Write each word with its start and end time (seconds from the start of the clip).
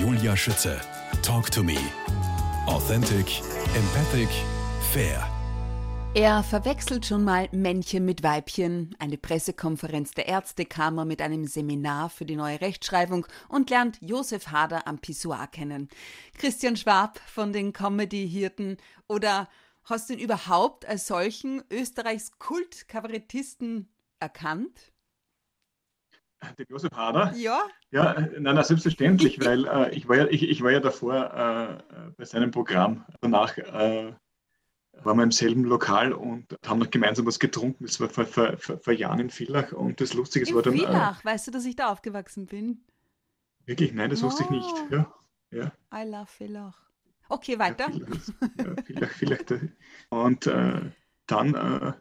Julia 0.00 0.36
Schütze. 0.36 0.78
Talk 1.22 1.50
to 1.50 1.62
me. 1.62 1.78
Authentic, 2.66 3.40
empathic, 3.74 4.28
fair. 4.92 5.26
Er 6.14 6.42
verwechselt 6.42 7.06
schon 7.06 7.24
mal 7.24 7.48
Männchen 7.52 8.04
mit 8.04 8.22
Weibchen, 8.22 8.94
eine 8.98 9.16
Pressekonferenz 9.16 10.10
der 10.12 10.28
Ärztekammer 10.28 11.06
mit 11.06 11.22
einem 11.22 11.46
Seminar 11.46 12.10
für 12.10 12.26
die 12.26 12.36
neue 12.36 12.60
Rechtschreibung 12.60 13.26
und 13.48 13.70
lernt 13.70 13.98
Josef 14.02 14.48
Hader 14.48 14.86
am 14.86 14.98
Pissoir 14.98 15.46
kennen. 15.46 15.88
Christian 16.36 16.76
Schwab 16.76 17.18
von 17.26 17.54
den 17.54 17.72
Comedy-Hirten 17.72 18.76
oder 19.08 19.48
hast 19.84 20.10
du 20.10 20.14
ihn 20.14 20.20
überhaupt 20.20 20.84
als 20.84 21.06
solchen 21.06 21.62
Österreichs 21.70 22.38
Kult-Kabarettisten 22.38 23.88
erkannt? 24.20 24.92
Den 26.58 26.66
Josef 26.68 26.92
Hader? 26.92 27.32
Ja. 27.36 27.60
Ja, 27.90 28.14
nein, 28.14 28.54
nein 28.54 28.64
selbstverständlich, 28.64 29.40
weil 29.44 29.66
äh, 29.66 29.94
ich, 29.94 30.08
war 30.08 30.16
ja, 30.16 30.26
ich, 30.26 30.42
ich 30.48 30.62
war 30.62 30.70
ja 30.70 30.80
davor 30.80 31.82
äh, 31.94 32.10
bei 32.16 32.24
seinem 32.24 32.50
Programm. 32.50 33.04
Danach 33.20 33.56
äh, 33.56 34.12
waren 35.02 35.16
wir 35.16 35.22
im 35.22 35.32
selben 35.32 35.64
Lokal 35.64 36.12
und 36.12 36.56
haben 36.66 36.78
noch 36.78 36.90
gemeinsam 36.90 37.26
was 37.26 37.38
getrunken. 37.38 37.84
Das 37.84 38.00
war 38.00 38.08
vor, 38.08 38.26
vor, 38.26 38.56
vor, 38.58 38.78
vor 38.78 38.92
Jahren 38.92 39.20
in 39.20 39.30
Villach 39.30 39.72
und 39.72 40.00
das 40.00 40.14
Lustige 40.14 40.48
in 40.48 40.54
war 40.54 40.62
dann. 40.62 40.74
Villach, 40.74 41.24
weißt 41.24 41.46
du, 41.46 41.50
dass 41.50 41.64
ich 41.64 41.76
da 41.76 41.88
aufgewachsen 41.90 42.46
bin? 42.46 42.84
Wirklich? 43.64 43.92
Nein, 43.92 44.10
das 44.10 44.22
wusste 44.22 44.44
ich 44.44 44.50
nicht. 44.50 44.74
Oh. 44.90 44.94
Ja, 44.94 45.14
ja. 45.50 45.72
I 45.92 46.08
love 46.08 46.26
Villach. 46.26 46.86
Okay, 47.28 47.58
weiter. 47.58 47.88
Ja, 48.58 48.82
Villach, 48.84 49.10
Villach. 49.10 49.70
Und 50.10 50.46
äh, 50.46 50.80
dann 51.26 51.54
äh, 51.54 51.92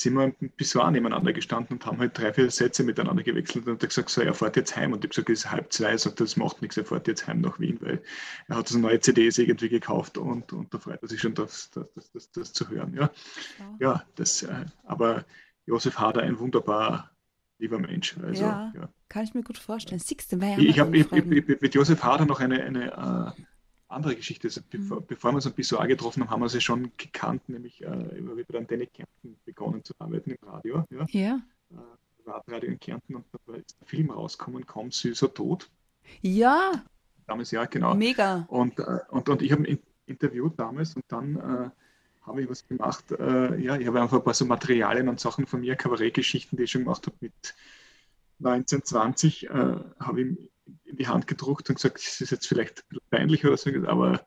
sind 0.00 0.14
wir 0.14 0.32
im 0.40 0.50
Pissoir 0.50 0.90
nebeneinander 0.90 1.32
gestanden 1.32 1.76
und 1.76 1.86
haben 1.86 1.98
halt 1.98 2.16
drei, 2.16 2.32
vier 2.32 2.50
Sätze 2.50 2.84
miteinander 2.84 3.22
gewechselt 3.24 3.66
und 3.66 3.82
er 3.82 3.88
gesagt, 3.88 4.10
so, 4.10 4.20
er 4.20 4.32
fährt 4.34 4.56
jetzt 4.56 4.76
heim. 4.76 4.92
Und 4.92 5.04
ich 5.04 5.10
habe 5.10 5.24
gesagt, 5.24 5.30
es 5.30 5.40
ist 5.40 5.50
halb 5.50 5.72
zwei. 5.72 5.90
Er 5.90 5.98
sagt, 5.98 6.20
das 6.20 6.36
macht 6.36 6.62
nichts, 6.62 6.76
er 6.76 6.84
fährt 6.84 7.08
jetzt 7.08 7.26
heim 7.26 7.40
nach 7.40 7.58
Wien, 7.58 7.78
weil 7.80 8.00
er 8.46 8.56
hat 8.56 8.68
so 8.68 8.78
neue 8.78 9.00
CDs 9.00 9.38
irgendwie 9.38 9.68
gekauft 9.68 10.16
und, 10.16 10.52
und 10.52 10.72
da 10.72 10.78
freut 10.78 11.02
er 11.02 11.08
sich 11.08 11.20
schon, 11.20 11.34
das, 11.34 11.70
das, 11.70 11.92
das, 11.94 12.10
das, 12.12 12.30
das 12.30 12.52
zu 12.52 12.68
hören. 12.68 12.94
Ja, 12.94 13.10
Ja. 13.58 13.76
ja 13.80 14.04
das, 14.14 14.42
äh, 14.44 14.66
aber 14.84 15.24
Josef 15.66 15.98
Hader, 15.98 16.22
ein 16.22 16.38
wunderbar 16.38 17.10
lieber 17.58 17.78
Mensch. 17.78 18.16
Also, 18.22 18.44
Ja. 18.44 18.72
ja. 18.74 18.88
Kann 19.08 19.24
ich 19.24 19.34
mir 19.34 19.42
gut 19.42 19.58
vorstellen. 19.58 20.00
Du, 20.30 20.40
wer 20.40 20.58
Ich 20.58 20.78
habe 20.78 20.90
mit 20.90 21.74
Josef 21.74 22.02
Hader 22.04 22.24
noch 22.24 22.40
eine, 22.40 22.62
eine 22.62 23.34
äh, 23.36 23.42
andere 23.88 24.16
Geschichte. 24.16 24.48
Also 24.48 24.60
bevor, 24.68 25.00
Mhm. 25.00 25.06
bevor 25.06 25.32
wir 25.32 25.36
uns 25.36 25.46
am 25.46 25.52
Pissoir 25.54 25.86
getroffen 25.86 26.22
haben, 26.22 26.30
haben 26.30 26.42
wir 26.42 26.48
sie 26.48 26.60
schon 26.60 26.92
gekannt, 26.96 27.48
nämlich 27.48 27.82
äh, 27.82 28.36
wieder 28.36 28.58
an 28.58 28.66
Danny 28.66 28.86
Kärnten 28.86 29.38
begonnen 29.58 29.84
zu 29.84 29.92
arbeiten 29.98 30.30
im 30.30 30.48
Radio. 30.48 30.84
Ja? 30.90 31.06
Ja. 31.08 31.40
Äh, 31.70 32.22
Privatradio 32.22 32.70
in 32.70 32.78
Kärnten 32.78 33.16
und 33.16 33.24
da 33.46 33.54
ist 33.54 33.76
ein 33.80 33.86
Film 33.86 34.10
rausgekommen, 34.10 34.66
Kaum 34.66 34.90
süßer 34.90 35.32
Tod. 35.34 35.68
Ja, 36.22 36.84
Damals 37.26 37.50
ja, 37.50 37.66
genau. 37.66 37.94
mega. 37.94 38.46
Und, 38.48 38.78
äh, 38.78 39.00
und, 39.10 39.28
und 39.28 39.42
ich 39.42 39.52
habe 39.52 39.66
ihn 39.66 39.78
interviewt 40.06 40.58
damals 40.58 40.96
und 40.96 41.04
dann 41.08 41.36
äh, 41.36 41.70
habe 42.22 42.42
ich 42.42 42.48
was 42.48 42.66
gemacht. 42.66 43.10
Äh, 43.12 43.60
ja, 43.60 43.76
ich 43.76 43.86
habe 43.86 44.00
einfach 44.00 44.18
ein 44.18 44.24
paar 44.24 44.32
so 44.32 44.46
Materialien 44.46 45.08
und 45.08 45.20
Sachen 45.20 45.46
von 45.46 45.60
mir, 45.60 45.76
Kabarettgeschichten, 45.76 46.56
die 46.56 46.64
ich 46.64 46.70
schon 46.70 46.84
gemacht 46.84 47.06
habe 47.06 47.16
mit 47.20 47.54
1920, 48.38 49.50
äh, 49.50 49.50
habe 50.00 50.20
ihm 50.20 50.38
in 50.84 50.96
die 50.96 51.08
Hand 51.08 51.26
gedruckt 51.26 51.68
und 51.68 51.76
gesagt, 51.76 51.96
das 51.96 52.20
ist 52.20 52.30
jetzt 52.30 52.46
vielleicht 52.46 52.86
peinlich 53.10 53.44
oder 53.44 53.56
so, 53.56 53.70
aber 53.86 54.26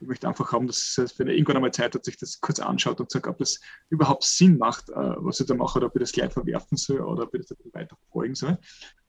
ich 0.00 0.06
möchte 0.08 0.26
einfach 0.26 0.52
haben, 0.52 0.66
dass 0.66 0.96
es, 0.98 1.18
wenn 1.18 1.28
er 1.28 1.34
irgendwann 1.34 1.56
einmal 1.56 1.72
Zeit 1.72 1.94
hat, 1.94 2.04
sich 2.04 2.16
das 2.16 2.40
kurz 2.40 2.58
anschaut 2.58 3.00
und 3.00 3.10
sagt, 3.10 3.26
ob 3.26 3.38
das 3.38 3.60
überhaupt 3.90 4.24
Sinn 4.24 4.56
macht, 4.58 4.88
äh, 4.88 4.94
was 4.94 5.40
ich 5.40 5.46
da 5.46 5.54
mache, 5.54 5.78
oder 5.78 5.88
ob 5.88 5.96
ich 5.96 6.00
das 6.00 6.12
gleich 6.12 6.32
verwerfen 6.32 6.76
soll 6.76 7.00
oder 7.00 7.24
ob 7.24 7.34
ich 7.34 7.46
das 7.46 7.56
weiter 7.72 7.96
verfolgen 7.96 8.34
soll. 8.34 8.58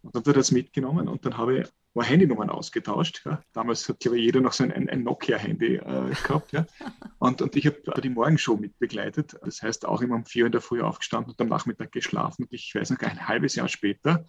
Und 0.01 0.15
dann 0.15 0.21
hat 0.21 0.27
er 0.27 0.33
das 0.33 0.51
mitgenommen 0.51 1.07
und 1.07 1.25
dann 1.25 1.37
habe 1.37 1.59
ich 1.59 1.67
mal 1.93 2.05
Handynummern 2.05 2.49
ausgetauscht. 2.49 3.21
Ja. 3.25 3.41
Damals 3.53 3.87
hat, 3.87 3.99
glaube 3.99 4.17
ich, 4.17 4.25
jeder 4.25 4.41
noch 4.41 4.53
so 4.53 4.63
ein, 4.63 4.89
ein 4.89 5.03
Nokia-Handy 5.03 5.75
äh, 5.75 6.13
gehabt. 6.23 6.51
Ja. 6.51 6.65
Und, 7.19 7.43
und 7.43 7.55
ich 7.55 7.67
habe 7.67 8.01
die 8.01 8.09
Morgenshow 8.09 8.57
mitbegleitet. 8.57 9.37
Das 9.43 9.61
heißt, 9.61 9.85
auch 9.85 10.01
immer 10.01 10.15
um 10.15 10.25
vier 10.25 10.47
in 10.47 10.51
der 10.51 10.61
Früh 10.61 10.81
aufgestanden 10.81 11.31
und 11.31 11.39
am 11.39 11.49
Nachmittag 11.49 11.91
geschlafen. 11.91 12.45
Und 12.45 12.53
ich 12.53 12.73
weiß 12.73 12.89
noch, 12.89 12.97
ein 12.97 13.27
halbes 13.27 13.53
Jahr 13.53 13.67
später 13.67 14.25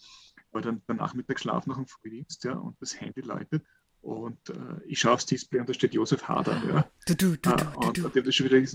war 0.51 0.61
dann 0.61 0.83
der 0.87 0.97
Nachmittag 0.97 1.41
schlafen 1.41 1.71
nach 1.71 1.79
dem 1.79 1.87
Frühdienst 1.87 2.45
ja, 2.45 2.53
und 2.53 2.77
das 2.83 3.01
Handy 3.01 3.23
läutet. 3.23 3.65
Und 4.03 4.51
äh, 4.51 4.55
ich 4.87 4.99
schaue 4.99 5.13
aufs 5.13 5.27
Display 5.27 5.61
und 5.61 5.69
da 5.69 5.75
steht 5.75 5.95
Josef 5.95 6.29
Hader. 6.29 6.61
Ja. 6.69 6.91
Du, 7.07 7.15
du, 7.15 7.37
du, 7.37 7.51
Ah, 7.51 7.73
und, 7.77 7.99
und, 8.05 8.17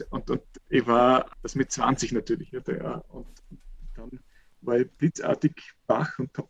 und, 0.09 0.29
und 0.29 0.41
ich 0.69 0.87
war 0.87 1.29
das 1.43 1.55
mit 1.55 1.69
20 1.69 2.13
natürlich. 2.13 2.51
Ja, 2.51 2.61
ja, 2.65 2.95
und 3.09 3.27
dann 3.95 4.19
war 4.61 4.79
ich 4.79 4.89
blitzartig 4.91 5.73
wach 5.87 6.17
und 6.17 6.35
habe 6.37 6.49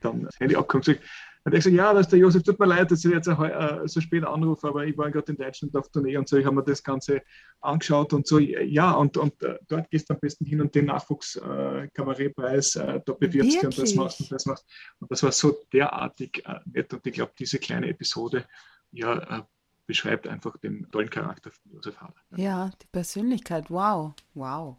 dann 0.00 0.22
das 0.22 0.40
Handy 0.40 0.56
abgehoben 0.56 0.78
und 0.78 0.98
gesagt, 0.98 1.04
hat 1.46 1.52
er 1.52 1.58
gesagt, 1.58 1.76
ja, 1.76 1.94
das 1.94 2.06
ist 2.06 2.12
der 2.12 2.18
Josef, 2.18 2.42
tut 2.42 2.58
mir 2.58 2.66
leid, 2.66 2.90
dass 2.90 3.04
ich 3.04 3.12
jetzt 3.12 3.26
so, 3.26 3.32
äh, 3.32 3.86
so 3.86 4.00
spät 4.00 4.24
anrufe, 4.24 4.66
aber 4.66 4.84
ich 4.84 4.98
war 4.98 5.08
gerade 5.12 5.30
in 5.30 5.38
Deutschland 5.38 5.76
auf 5.76 5.88
Tournee 5.90 6.16
und 6.16 6.28
so, 6.28 6.36
ich 6.36 6.44
habe 6.44 6.56
mir 6.56 6.64
das 6.64 6.82
Ganze 6.82 7.22
angeschaut 7.60 8.12
und 8.12 8.26
so, 8.26 8.40
ja, 8.40 8.90
und, 8.90 9.16
und 9.16 9.40
äh, 9.44 9.56
dort 9.68 9.88
gehst 9.88 10.10
du 10.10 10.14
am 10.14 10.20
besten 10.20 10.44
hin 10.44 10.60
und 10.60 10.74
den 10.74 10.86
Nachwuchs-Kabarettpreis, 10.86 12.74
äh, 12.76 13.00
da 13.06 13.12
bewirbst 13.12 13.62
du 13.62 13.66
und 13.66 13.78
das 13.78 13.94
machst 13.94 14.20
und 14.22 14.32
das 14.32 14.44
machst. 14.44 14.66
Und 14.98 15.08
das 15.08 15.22
war 15.22 15.30
so 15.30 15.56
derartig 15.72 16.42
äh, 16.46 16.58
nett 16.64 16.92
und 16.92 17.06
ich 17.06 17.12
glaube, 17.12 17.32
diese 17.38 17.60
kleine 17.60 17.88
Episode, 17.90 18.44
ja, 18.90 19.38
äh, 19.38 19.42
beschreibt 19.86 20.26
einfach 20.26 20.56
den 20.56 20.90
tollen 20.90 21.10
Charakter 21.10 21.52
von 21.52 21.72
Josef 21.74 21.96
Hader. 22.00 22.14
Ja, 22.34 22.72
die 22.82 22.88
Persönlichkeit. 22.90 23.70
Wow, 23.70 24.14
wow. 24.34 24.76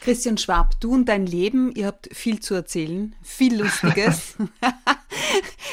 Christian 0.00 0.36
Schwab, 0.36 0.80
du 0.80 0.94
und 0.94 1.08
dein 1.08 1.26
Leben, 1.26 1.70
ihr 1.76 1.86
habt 1.86 2.08
viel 2.12 2.40
zu 2.40 2.54
erzählen, 2.54 3.14
viel 3.22 3.62
Lustiges. 3.62 4.36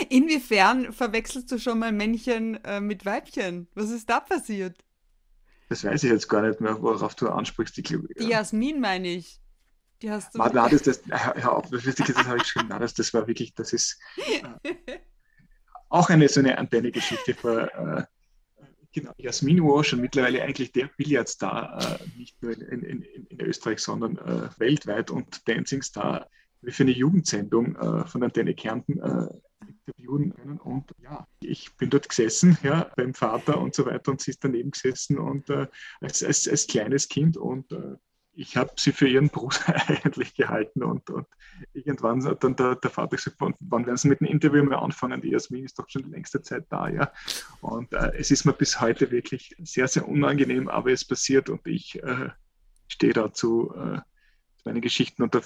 Inwiefern 0.09 0.93
verwechselst 0.93 1.51
du 1.51 1.59
schon 1.59 1.79
mal 1.79 1.91
Männchen 1.91 2.63
äh, 2.63 2.79
mit 2.79 3.05
Weibchen? 3.05 3.67
Was 3.75 3.89
ist 3.89 4.09
da 4.09 4.19
passiert? 4.19 4.77
Das 5.69 5.83
weiß 5.83 6.03
ich 6.03 6.11
jetzt 6.11 6.27
gar 6.27 6.41
nicht 6.41 6.61
mehr, 6.61 6.81
worauf 6.81 7.15
du 7.15 7.29
ansprichst. 7.29 7.77
Ich 7.77 7.83
glaube, 7.83 8.07
Die 8.19 8.27
Jasmin 8.27 8.79
meine 8.79 9.09
ich. 9.09 9.39
Die 10.01 10.09
hast 10.09 10.33
du. 10.33 10.39
Nein, 10.39 10.51
nein, 10.53 10.69
das, 10.71 10.81
das, 10.83 11.01
hör 11.09 11.57
auf, 11.57 11.69
das, 11.69 11.83
das, 11.83 12.25
habe 12.25 12.37
ich 12.37 12.43
geschrieben. 12.43 12.69
Nein, 12.69 12.79
das, 12.79 12.93
das 12.93 13.13
war 13.13 13.27
wirklich, 13.27 13.53
das 13.53 13.73
ist 13.73 13.99
äh, 14.17 14.99
auch 15.89 16.09
eine 16.09 16.27
so 16.29 16.39
eine 16.39 16.57
Antenne-Geschichte 16.57 17.31
äh, 17.31 18.03
genau, 18.93 19.11
Jasmin 19.17 19.63
Walsh 19.63 19.93
und 19.93 20.01
mittlerweile 20.01 20.41
eigentlich 20.41 20.71
der 20.71 20.89
Billardstar, 20.97 21.99
äh, 22.01 22.17
nicht 22.17 22.41
nur 22.41 22.53
in, 22.53 22.83
in, 22.83 23.01
in, 23.01 23.25
in 23.25 23.41
Österreich, 23.41 23.79
sondern 23.79 24.17
äh, 24.17 24.49
weltweit 24.57 25.11
und 25.11 25.47
Dancing 25.47 25.81
Star, 25.81 26.27
wie 26.61 26.71
für 26.71 26.83
eine 26.83 26.91
Jugendsendung 26.91 27.75
äh, 27.75 28.05
von 28.05 28.23
Antenne 28.23 28.53
Kärnten 28.53 28.99
äh, 28.99 29.27
interviewen 30.17 30.33
können. 30.33 30.57
Und 30.59 30.91
ja, 31.01 31.27
ich 31.41 31.75
bin 31.77 31.89
dort 31.89 32.09
gesessen, 32.09 32.57
ja, 32.63 32.91
beim 32.95 33.13
Vater 33.13 33.59
und 33.59 33.75
so 33.75 33.85
weiter 33.85 34.11
und 34.11 34.21
sie 34.21 34.31
ist 34.31 34.43
daneben 34.43 34.71
gesessen 34.71 35.17
und 35.17 35.49
äh, 35.49 35.67
als, 36.01 36.23
als, 36.23 36.47
als 36.47 36.67
kleines 36.67 37.07
Kind 37.07 37.37
und 37.37 37.71
äh, 37.71 37.95
ich 38.33 38.55
habe 38.55 38.71
sie 38.77 38.93
für 38.93 39.07
ihren 39.07 39.29
Bruder 39.29 39.57
eigentlich 39.87 40.33
gehalten 40.33 40.83
und, 40.83 41.09
und 41.09 41.27
irgendwann 41.73 42.23
hat 42.23 42.43
dann 42.43 42.55
der, 42.55 42.75
der 42.75 42.89
Vater 42.89 43.17
gesagt, 43.17 43.37
wann, 43.39 43.85
werden 43.85 43.97
sie 43.97 44.07
mit 44.07 44.21
dem 44.21 44.27
Interview 44.27 44.63
mal 44.63 44.77
anfangen? 44.77 45.21
Die 45.21 45.31
Jasmin 45.31 45.65
ist 45.65 45.77
doch 45.77 45.89
schon 45.89 46.09
längste 46.09 46.41
Zeit 46.41 46.65
da, 46.69 46.87
ja. 46.87 47.11
Und 47.59 47.91
äh, 47.91 48.13
es 48.17 48.31
ist 48.31 48.45
mir 48.45 48.53
bis 48.53 48.79
heute 48.79 49.11
wirklich 49.11 49.55
sehr, 49.59 49.89
sehr 49.89 50.07
unangenehm, 50.07 50.69
aber 50.69 50.91
es 50.91 51.03
passiert 51.03 51.49
und 51.49 51.67
ich 51.67 52.01
äh, 52.01 52.29
stehe 52.87 53.13
dazu 53.13 53.73
äh, 53.75 53.97
zu 54.55 54.63
meinen 54.63 54.81
Geschichten 54.81 55.23
und 55.23 55.35
da 55.35 55.41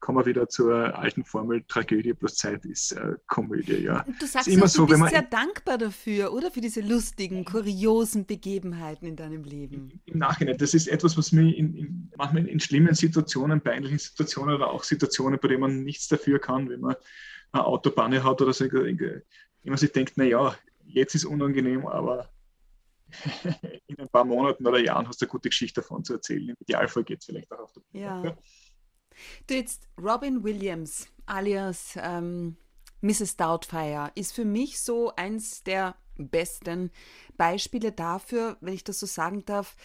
kommen 0.00 0.18
wir 0.18 0.26
wieder 0.26 0.48
zur 0.48 0.98
alten 0.98 1.24
Formel, 1.24 1.62
Tragödie 1.68 2.14
plus 2.14 2.34
Zeit 2.36 2.64
ist 2.64 2.92
äh, 2.92 3.14
Komödie, 3.26 3.82
ja. 3.84 4.02
Und 4.04 4.20
du 4.20 4.26
sagst 4.26 4.48
ist 4.48 4.54
immer 4.54 4.64
auch, 4.64 4.68
so, 4.68 4.86
du 4.86 4.92
wenn 4.92 5.00
bist 5.00 5.00
man- 5.00 5.10
sehr 5.10 5.22
dankbar 5.22 5.78
dafür, 5.78 6.32
oder? 6.32 6.50
Für 6.50 6.60
diese 6.60 6.80
lustigen, 6.80 7.44
kuriosen 7.44 8.26
Begebenheiten 8.26 9.06
in 9.06 9.16
deinem 9.16 9.44
Leben. 9.44 10.00
im 10.06 10.18
Nachhinein. 10.18 10.56
Das 10.58 10.74
ist 10.74 10.88
etwas, 10.88 11.16
was 11.18 11.32
mir 11.32 11.54
in, 11.54 11.74
in, 11.76 12.10
manchmal 12.16 12.46
in 12.46 12.60
schlimmen 12.60 12.94
Situationen, 12.94 13.60
peinlichen 13.60 13.98
Situationen 13.98 14.54
oder 14.56 14.70
auch 14.70 14.84
Situationen, 14.84 15.38
bei 15.40 15.48
denen 15.48 15.60
man 15.60 15.84
nichts 15.84 16.08
dafür 16.08 16.38
kann, 16.38 16.68
wenn 16.70 16.80
man 16.80 16.96
eine 17.52 17.64
Autobahn 17.64 18.22
hat 18.24 18.40
oder 18.40 18.52
so, 18.52 18.64
man 19.64 19.76
sich 19.78 19.92
denkt, 19.92 20.16
naja, 20.16 20.54
jetzt 20.86 21.14
ist 21.14 21.24
unangenehm, 21.24 21.86
aber 21.86 22.30
in 23.86 23.98
ein 23.98 24.08
paar 24.08 24.24
Monaten 24.24 24.66
oder 24.66 24.78
Jahren 24.78 25.08
hast 25.08 25.20
du 25.20 25.24
eine 25.26 25.30
gute 25.30 25.48
Geschichte 25.48 25.80
davon 25.80 26.04
zu 26.04 26.14
erzählen. 26.14 26.48
Im 26.50 26.56
Idealfall 26.60 27.04
geht 27.04 27.20
es 27.20 27.26
vielleicht 27.26 27.52
auch 27.52 27.58
auf 27.60 27.72
der 27.72 27.80
Bühne. 27.92 28.04
Ja. 28.04 28.36
Du 29.46 29.54
jetzt, 29.54 29.88
Robin 30.00 30.44
Williams, 30.44 31.08
alias 31.26 31.94
ähm, 31.96 32.56
Mrs. 33.00 33.36
Doubtfire, 33.36 34.10
ist 34.14 34.32
für 34.32 34.44
mich 34.44 34.80
so 34.80 35.14
eins 35.16 35.62
der 35.62 35.96
besten 36.16 36.90
Beispiele 37.36 37.92
dafür, 37.92 38.56
wenn 38.60 38.74
ich 38.74 38.84
das 38.84 39.00
so 39.00 39.06
sagen 39.06 39.44
darf, 39.44 39.76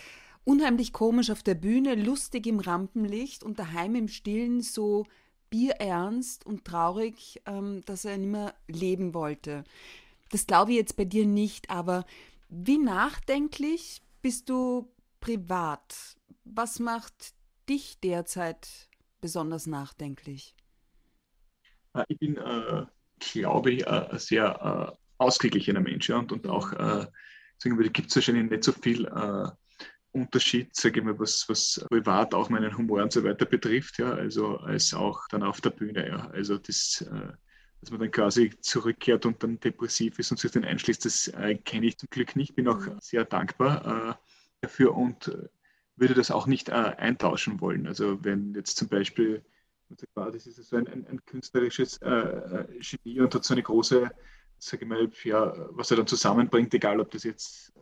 unheimlich 0.44 0.94
komisch 0.94 1.32
auf 1.32 1.44
der 1.44 1.56
Bühne, 1.56 1.96
lustig 1.96 2.48
im 2.48 2.60
Rampenlicht 2.60 3.44
und 3.44 3.60
daheim 3.60 3.96
im 3.96 4.08
Stillen 4.08 4.62
so 4.62 5.06
bierernst 5.50 6.46
und 6.46 6.66
traurig, 6.66 7.42
ähm, 7.46 7.82
dass 7.86 8.06
er 8.06 8.18
nicht 8.18 8.30
mehr 8.30 8.54
leben 8.68 9.14
wollte. 9.14 9.64
Das 10.32 10.48
glaube 10.48 10.72
ich 10.72 10.78
jetzt 10.78 10.98
bei 10.98 11.06
dir 11.06 11.26
nicht, 11.26 11.70
aber 11.70 12.06
wie 12.50 12.78
nachdenklich 12.78 14.02
bist 14.22 14.50
du 14.50 14.92
privat? 15.20 16.18
Was 16.44 16.80
macht 16.80 17.34
dich 17.70 18.00
derzeit 18.00 18.90
besonders 19.26 19.66
nachdenklich? 19.66 20.56
Äh, 21.96 22.04
Ich 22.10 22.20
bin, 22.20 22.38
äh, 22.38 22.86
glaube 23.18 23.72
ich, 23.72 23.82
äh, 23.82 24.08
ein 24.12 24.20
sehr 24.20 24.94
äh, 24.94 24.96
ausgeglichener 25.18 25.80
Mensch. 25.80 26.10
Ja? 26.10 26.20
Und, 26.20 26.32
und 26.32 26.46
auch, 26.46 26.72
äh, 26.74 27.08
sagen 27.58 27.80
wir, 27.80 27.90
gibt 27.90 28.10
es 28.10 28.16
wahrscheinlich 28.16 28.52
nicht 28.52 28.64
so 28.64 28.72
viel 28.72 29.06
äh, 29.08 29.50
Unterschied, 30.12 30.76
sage 30.76 31.00
ich 31.00 31.06
mal, 31.06 31.18
was, 31.18 31.50
was 31.50 31.84
privat 31.90 32.36
auch 32.36 32.50
meinen 32.50 32.78
Humor 32.78 33.02
und 33.02 33.12
so 33.12 33.24
weiter 33.24 33.48
betrifft, 33.48 33.98
ja, 33.98 34.12
also 34.14 34.58
als 34.60 34.94
auch 34.94 35.20
dann 35.30 35.42
auf 35.42 35.60
der 35.60 35.72
Bühne, 35.72 36.08
ja. 36.08 36.30
Also 36.30 36.60
das, 36.60 37.02
äh, 37.02 37.34
dass 37.82 37.90
man 37.90 38.02
dann 38.02 38.12
quasi 38.12 38.52
zurückkehrt 38.62 39.26
und 39.26 39.42
dann 39.42 39.60
depressiv 39.60 40.20
ist 40.20 40.30
und 40.30 40.40
sich 40.40 40.52
dann 40.52 40.66
einschließt, 40.66 41.04
das 41.04 41.30
äh, 41.30 41.56
kenne 41.56 41.88
ich 41.88 41.98
zum 41.98 42.10
Glück 42.12 42.36
nicht. 42.36 42.56
Bin 42.56 42.68
auch 42.68 42.80
mhm. 42.80 43.00
sehr 43.02 43.26
dankbar 43.26 43.74
äh, 43.86 44.14
dafür 44.62 44.96
und 44.96 45.30
äh, 45.30 45.48
würde 45.98 46.14
das 46.14 46.32
auch 46.32 46.48
nicht 46.48 46.70
äh, 46.70 46.74
eintauschen 46.74 47.62
wollen. 47.62 47.88
Also 47.88 48.24
wenn 48.24 48.54
jetzt 48.54 48.78
zum 48.78 48.88
Beispiel, 48.90 49.44
das 49.90 50.48
ist 50.48 50.58
so 50.58 50.76
ein, 50.76 50.88
ein, 50.88 51.08
ein 51.08 51.26
künstlerisches 51.26 51.98
äh, 52.02 52.66
Genie 52.80 53.22
und 53.22 53.34
hat 53.34 53.44
so 53.44 53.54
eine 53.54 53.64
große 53.64 54.12
sage 54.60 54.86
ich 54.86 54.90
mal, 54.90 55.10
ja, 55.24 55.54
was 55.72 55.92
er 55.92 55.98
dann 55.98 56.08
zusammenbringt, 56.08 56.74
egal 56.74 57.00
ob 57.00 57.12
das 57.12 57.24
jetzt 57.24 57.74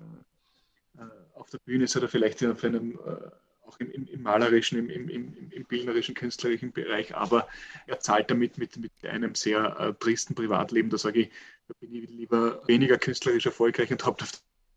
äh, 0.97 1.01
auf 1.33 1.49
der 1.49 1.59
Bühne 1.59 1.85
ist 1.85 1.95
oder 1.95 2.07
vielleicht 2.07 2.43
auf 2.45 2.63
einem, 2.63 2.99
äh, 3.05 3.29
auch 3.65 3.79
im, 3.79 3.89
im, 3.91 4.07
im, 4.07 4.21
malerischen, 4.21 4.77
im, 4.77 5.09
im, 5.09 5.49
im, 5.51 5.65
bildnerischen, 5.65 6.15
künstlerischen 6.15 6.73
Bereich, 6.73 7.15
aber 7.15 7.47
er 7.87 7.99
zahlt 7.99 8.29
damit 8.29 8.57
mit, 8.57 8.77
mit 8.77 8.91
einem 9.03 9.35
sehr 9.35 9.79
äh, 9.79 9.93
tristen 9.93 10.35
Privatleben. 10.35 10.89
Da 10.89 10.97
sage 10.97 11.21
ich, 11.21 11.31
da 11.67 11.73
bin 11.79 11.95
ich 11.95 12.09
lieber 12.09 12.67
weniger 12.67 12.97
künstlerisch 12.97 13.45
erfolgreich 13.45 13.91
und 13.91 14.05
habe 14.05 14.25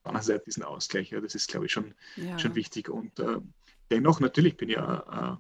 anderen 0.07 0.27
Seite 0.27 0.45
diesen 0.45 0.63
Ausgleich. 0.63 1.11
Ja, 1.11 1.21
das 1.21 1.35
ist, 1.35 1.49
glaube 1.49 1.67
ich, 1.67 1.73
schon, 1.73 1.95
ja. 2.17 2.39
schon 2.39 2.55
wichtig. 2.55 2.89
Und 2.89 3.19
äh, 3.19 3.39
dennoch, 3.91 4.21
natürlich 4.21 4.57
bin 4.57 4.71
ich 4.71 4.79
ein, 4.79 5.39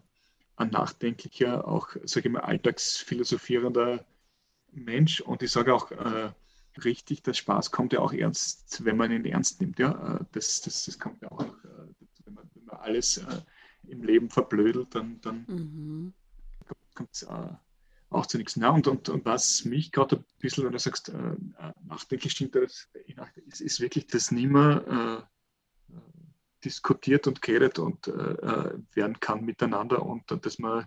ein 0.56 0.70
nachdenklicher, 0.70 1.66
auch, 1.66 1.88
sage 2.04 2.28
ich 2.28 2.32
mal, 2.32 2.40
alltagsphilosophierender 2.40 4.04
Mensch 4.72 5.20
und 5.20 5.42
ich 5.42 5.50
sage 5.50 5.74
auch, 5.74 5.90
äh, 5.90 6.30
richtig, 6.84 7.22
der 7.22 7.34
Spaß 7.34 7.70
kommt 7.70 7.92
ja 7.92 8.00
auch 8.00 8.12
ernst, 8.12 8.84
wenn 8.84 8.96
man 8.96 9.10
ihn 9.10 9.24
ernst 9.24 9.60
nimmt. 9.60 9.78
Ja? 9.78 10.16
Äh, 10.16 10.24
das, 10.32 10.60
das, 10.62 10.84
das 10.84 10.98
kommt 10.98 11.22
ja 11.22 11.30
auch, 11.30 11.42
äh, 11.42 11.86
wenn 12.24 12.34
man, 12.34 12.50
wenn 12.54 12.64
man 12.64 12.76
alles 12.76 13.18
äh, 13.18 13.40
im 13.88 14.02
Leben 14.02 14.30
verblödelt, 14.30 14.94
dann, 14.94 15.20
dann 15.20 15.44
mhm. 15.46 16.12
kommt 16.94 17.10
es 17.12 17.26
auch 18.10 18.26
zu 18.26 18.38
nichts. 18.38 18.56
Na, 18.56 18.70
und, 18.70 18.86
und, 18.86 19.08
und 19.08 19.24
was 19.24 19.64
mich 19.64 19.92
gerade 19.92 20.16
ein 20.16 20.24
bisschen, 20.38 20.64
wenn 20.64 20.72
du 20.72 20.78
sagst, 20.78 21.12
nachdenklich 21.84 22.32
stimmt, 22.32 22.54
das, 22.54 22.88
ist, 23.46 23.60
ist 23.60 23.80
wirklich, 23.80 24.06
dass 24.06 24.30
niemand 24.30 24.86
äh, 24.86 25.22
diskutiert 26.64 27.26
und 27.26 27.42
geredet 27.42 27.78
und 27.78 28.08
äh, 28.08 28.72
werden 28.94 29.20
kann 29.20 29.44
miteinander 29.44 30.04
und, 30.04 30.30
und 30.30 30.46
dass 30.46 30.58
man 30.58 30.86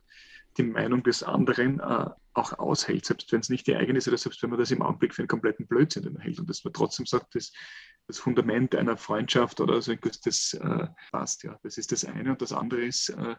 die 0.57 0.63
Meinung 0.63 1.03
des 1.03 1.23
anderen 1.23 1.79
äh, 1.79 2.09
auch 2.33 2.57
aushält, 2.57 3.05
selbst 3.05 3.31
wenn 3.31 3.39
es 3.39 3.49
nicht 3.49 3.67
die 3.67 3.75
eigene 3.75 3.97
ist 3.97 4.07
oder 4.07 4.17
selbst 4.17 4.41
wenn 4.43 4.49
man 4.49 4.59
das 4.59 4.71
im 4.71 4.81
Augenblick 4.81 5.13
für 5.13 5.21
einen 5.21 5.27
kompletten 5.27 5.67
Blödsinn 5.67 6.17
hält 6.19 6.39
und 6.39 6.49
dass 6.49 6.63
man 6.63 6.73
trotzdem 6.73 7.05
sagt, 7.05 7.35
dass 7.35 7.51
das 8.07 8.17
Fundament 8.17 8.75
einer 8.75 8.97
Freundschaft 8.97 9.61
oder 9.61 9.81
so 9.81 9.91
etwas, 9.91 10.19
das 10.21 10.53
äh, 10.53 10.87
passt. 11.11 11.43
Ja. 11.43 11.59
Das 11.63 11.77
ist 11.77 11.91
das 11.91 12.05
eine 12.05 12.31
und 12.31 12.41
das 12.41 12.51
andere 12.53 12.81
ist, 12.81 13.09
äh, 13.09 13.35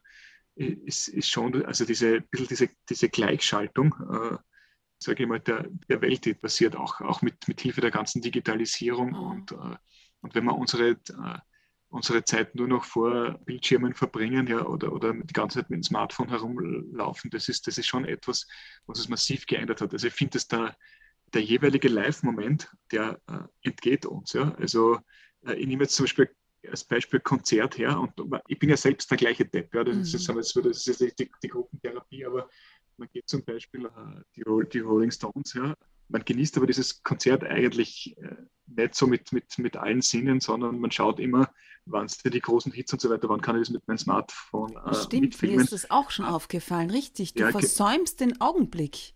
ist, 0.60 1.08
ist 1.08 1.30
schon, 1.30 1.64
also 1.64 1.84
diese, 1.84 2.20
bisschen 2.20 2.48
diese, 2.48 2.68
diese 2.88 3.08
Gleichschaltung, 3.08 3.94
äh, 4.10 4.36
sage 4.98 5.22
ich 5.22 5.28
mal, 5.28 5.40
der, 5.40 5.66
der 5.88 6.00
Welt, 6.02 6.24
die 6.24 6.34
passiert 6.34 6.76
auch, 6.76 7.00
auch 7.00 7.22
mit, 7.22 7.48
mit 7.48 7.60
Hilfe 7.60 7.80
der 7.80 7.90
ganzen 7.90 8.20
Digitalisierung 8.20 9.14
und, 9.14 9.52
äh, 9.52 9.76
und 10.22 10.34
wenn 10.34 10.44
man 10.44 10.56
unsere 10.56 10.90
äh, 10.90 11.38
unsere 11.90 12.24
Zeit 12.24 12.54
nur 12.54 12.68
noch 12.68 12.84
vor 12.84 13.38
Bildschirmen 13.44 13.94
verbringen 13.94 14.46
ja, 14.46 14.64
oder, 14.64 14.92
oder 14.92 15.12
die 15.12 15.32
ganze 15.32 15.58
Zeit 15.58 15.70
mit 15.70 15.78
dem 15.78 15.82
Smartphone 15.82 16.28
herumlaufen, 16.28 17.30
das 17.30 17.48
ist, 17.48 17.66
das 17.66 17.78
ist 17.78 17.86
schon 17.86 18.04
etwas, 18.04 18.46
was 18.86 19.00
es 19.00 19.08
massiv 19.08 19.44
geändert 19.46 19.80
hat. 19.80 19.92
Also 19.92 20.06
ich 20.06 20.14
finde, 20.14 20.34
dass 20.34 20.46
der, 20.46 20.76
der 21.34 21.42
jeweilige 21.42 21.88
Live-Moment, 21.88 22.70
der 22.92 23.20
äh, 23.26 23.68
entgeht 23.68 24.06
uns. 24.06 24.32
Ja. 24.32 24.54
Also 24.54 25.00
äh, 25.46 25.54
ich 25.54 25.66
nehme 25.66 25.82
jetzt 25.82 25.96
zum 25.96 26.04
Beispiel 26.04 26.30
als 26.68 26.84
Beispiel 26.84 27.20
Konzert 27.20 27.78
her 27.78 27.98
und 27.98 28.12
ich 28.48 28.58
bin 28.58 28.68
ja 28.68 28.76
selbst 28.76 29.10
der 29.10 29.18
gleiche 29.18 29.44
Depp. 29.44 29.74
Ja. 29.74 29.84
Das, 29.84 29.96
mhm. 29.96 30.02
ist, 30.02 30.56
das 30.56 30.86
ist 30.86 31.00
jetzt 31.00 31.18
die, 31.18 31.30
die 31.42 31.48
Gruppentherapie, 31.48 32.26
aber 32.26 32.48
man 32.96 33.08
geht 33.12 33.28
zum 33.28 33.44
Beispiel 33.44 33.86
äh, 33.86 34.22
die, 34.36 34.42
die 34.72 34.80
Rolling 34.80 35.10
Stones, 35.10 35.54
ja, 35.54 35.74
man 36.10 36.24
genießt 36.24 36.56
aber 36.56 36.66
dieses 36.66 37.02
Konzert 37.02 37.44
eigentlich 37.44 38.16
äh, 38.18 38.36
nicht 38.66 38.94
so 38.94 39.06
mit, 39.06 39.32
mit, 39.32 39.58
mit 39.58 39.76
allen 39.76 40.02
Sinnen, 40.02 40.40
sondern 40.40 40.78
man 40.78 40.90
schaut 40.90 41.18
immer, 41.20 41.50
wann 41.86 42.08
sind 42.08 42.34
die 42.34 42.40
großen 42.40 42.72
Hits 42.72 42.92
und 42.92 43.00
so 43.00 43.10
weiter, 43.10 43.28
wann 43.28 43.40
kann 43.40 43.56
ich 43.56 43.62
das 43.62 43.70
mit 43.70 43.86
meinem 43.86 43.98
Smartphone 43.98 44.76
äh, 44.76 44.94
Stimmt, 44.94 45.22
mitfilmen. 45.22 45.56
mir 45.56 45.62
ist 45.62 45.72
das 45.72 45.90
auch 45.90 46.10
schon 46.10 46.24
aufgefallen, 46.24 46.90
richtig. 46.90 47.34
Du 47.34 47.44
ja, 47.44 47.50
versäumst 47.50 48.20
den 48.20 48.40
Augenblick. 48.40 49.14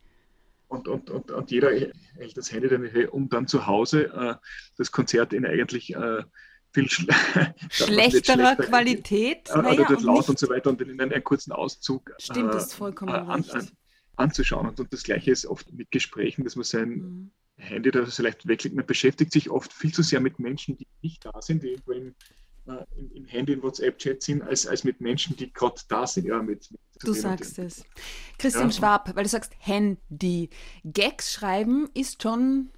Und, 0.69 0.89
und, 0.89 1.11
und, 1.11 1.31
und 1.31 1.51
jeder 1.51 1.71
hält 1.71 2.37
das 2.37 2.51
Handy 2.51 2.69
dann, 2.69 2.87
um 3.09 3.29
dann 3.29 3.47
zu 3.47 3.67
Hause 3.67 4.07
äh, 4.13 4.35
das 4.77 4.91
Konzert 4.91 5.33
in 5.33 5.45
eigentlich 5.47 5.95
äh, 5.95 6.23
viel 6.75 6.91
schle 6.91 7.15
schlechterer 7.71 8.57
Qualität. 8.57 9.49
Äh, 9.51 9.63
naja, 9.63 9.89
laut 10.01 10.29
und, 10.29 10.39
so 10.39 10.49
weiter 10.49 10.71
und 10.71 10.81
in 10.83 11.01
einem 11.01 11.25
kurzen 11.25 11.53
Auszug 11.53 12.13
Stimmt, 12.19 12.53
das 12.53 12.67
ist 12.67 12.75
äh, 12.75 12.77
vollkommen 12.77 13.15
äh, 13.15 13.19
an, 13.19 13.45
an, 13.51 13.71
anzuschauen. 14.17 14.69
Und, 14.69 14.81
und, 14.81 14.93
das 14.93 15.05
Gleiche 15.05 15.31
ist 15.31 15.47
oft 15.47 15.73
mit 15.73 15.91
Gesprächen, 15.91 16.45
dass 16.45 16.57
man 16.57 16.65
sein 16.65 16.89
mhm. 16.89 17.31
Handy 17.57 17.91
da 17.91 18.05
vielleicht 18.05 18.47
weglegt. 18.47 18.75
Man 18.75 18.85
beschäftigt 18.85 19.33
sich 19.33 19.49
oft 19.49 19.73
viel 19.73 19.93
zu 19.95 20.03
sehr 20.03 20.21
mit 20.21 20.39
Menschen, 20.39 20.77
die 20.77 20.87
nicht 21.01 21.25
da 21.25 21.41
sind, 21.41 21.63
die 21.63 21.69
irgendwo 21.69 21.93
im 21.93 22.15
äh, 22.67 22.85
im, 22.97 23.13
im 23.13 23.27
Handy, 23.27 23.53
im 23.53 23.63
WhatsApp-Chat 23.63 24.23
sind, 24.23 24.43
als, 24.43 24.67
als 24.67 24.85
mit 24.85 25.01
Menschen, 25.01 25.37
die 25.37 25.53
gerade 25.53 25.81
da 25.89 26.07
sind. 26.07 26.27
Ja, 26.27 26.43
mit, 26.43 26.71
mit 26.71 26.81
du 27.01 27.13
sagst 27.13 27.59
es. 27.59 27.85
Christian 28.39 28.71
ja. 28.71 28.73
Schwab, 28.73 29.15
weil 29.15 29.25
du 29.25 29.29
sagst 29.29 29.53
Handy. 29.59 30.49
Gags 30.85 31.33
schreiben 31.33 31.91
ist 31.93 32.23
schon 32.23 32.71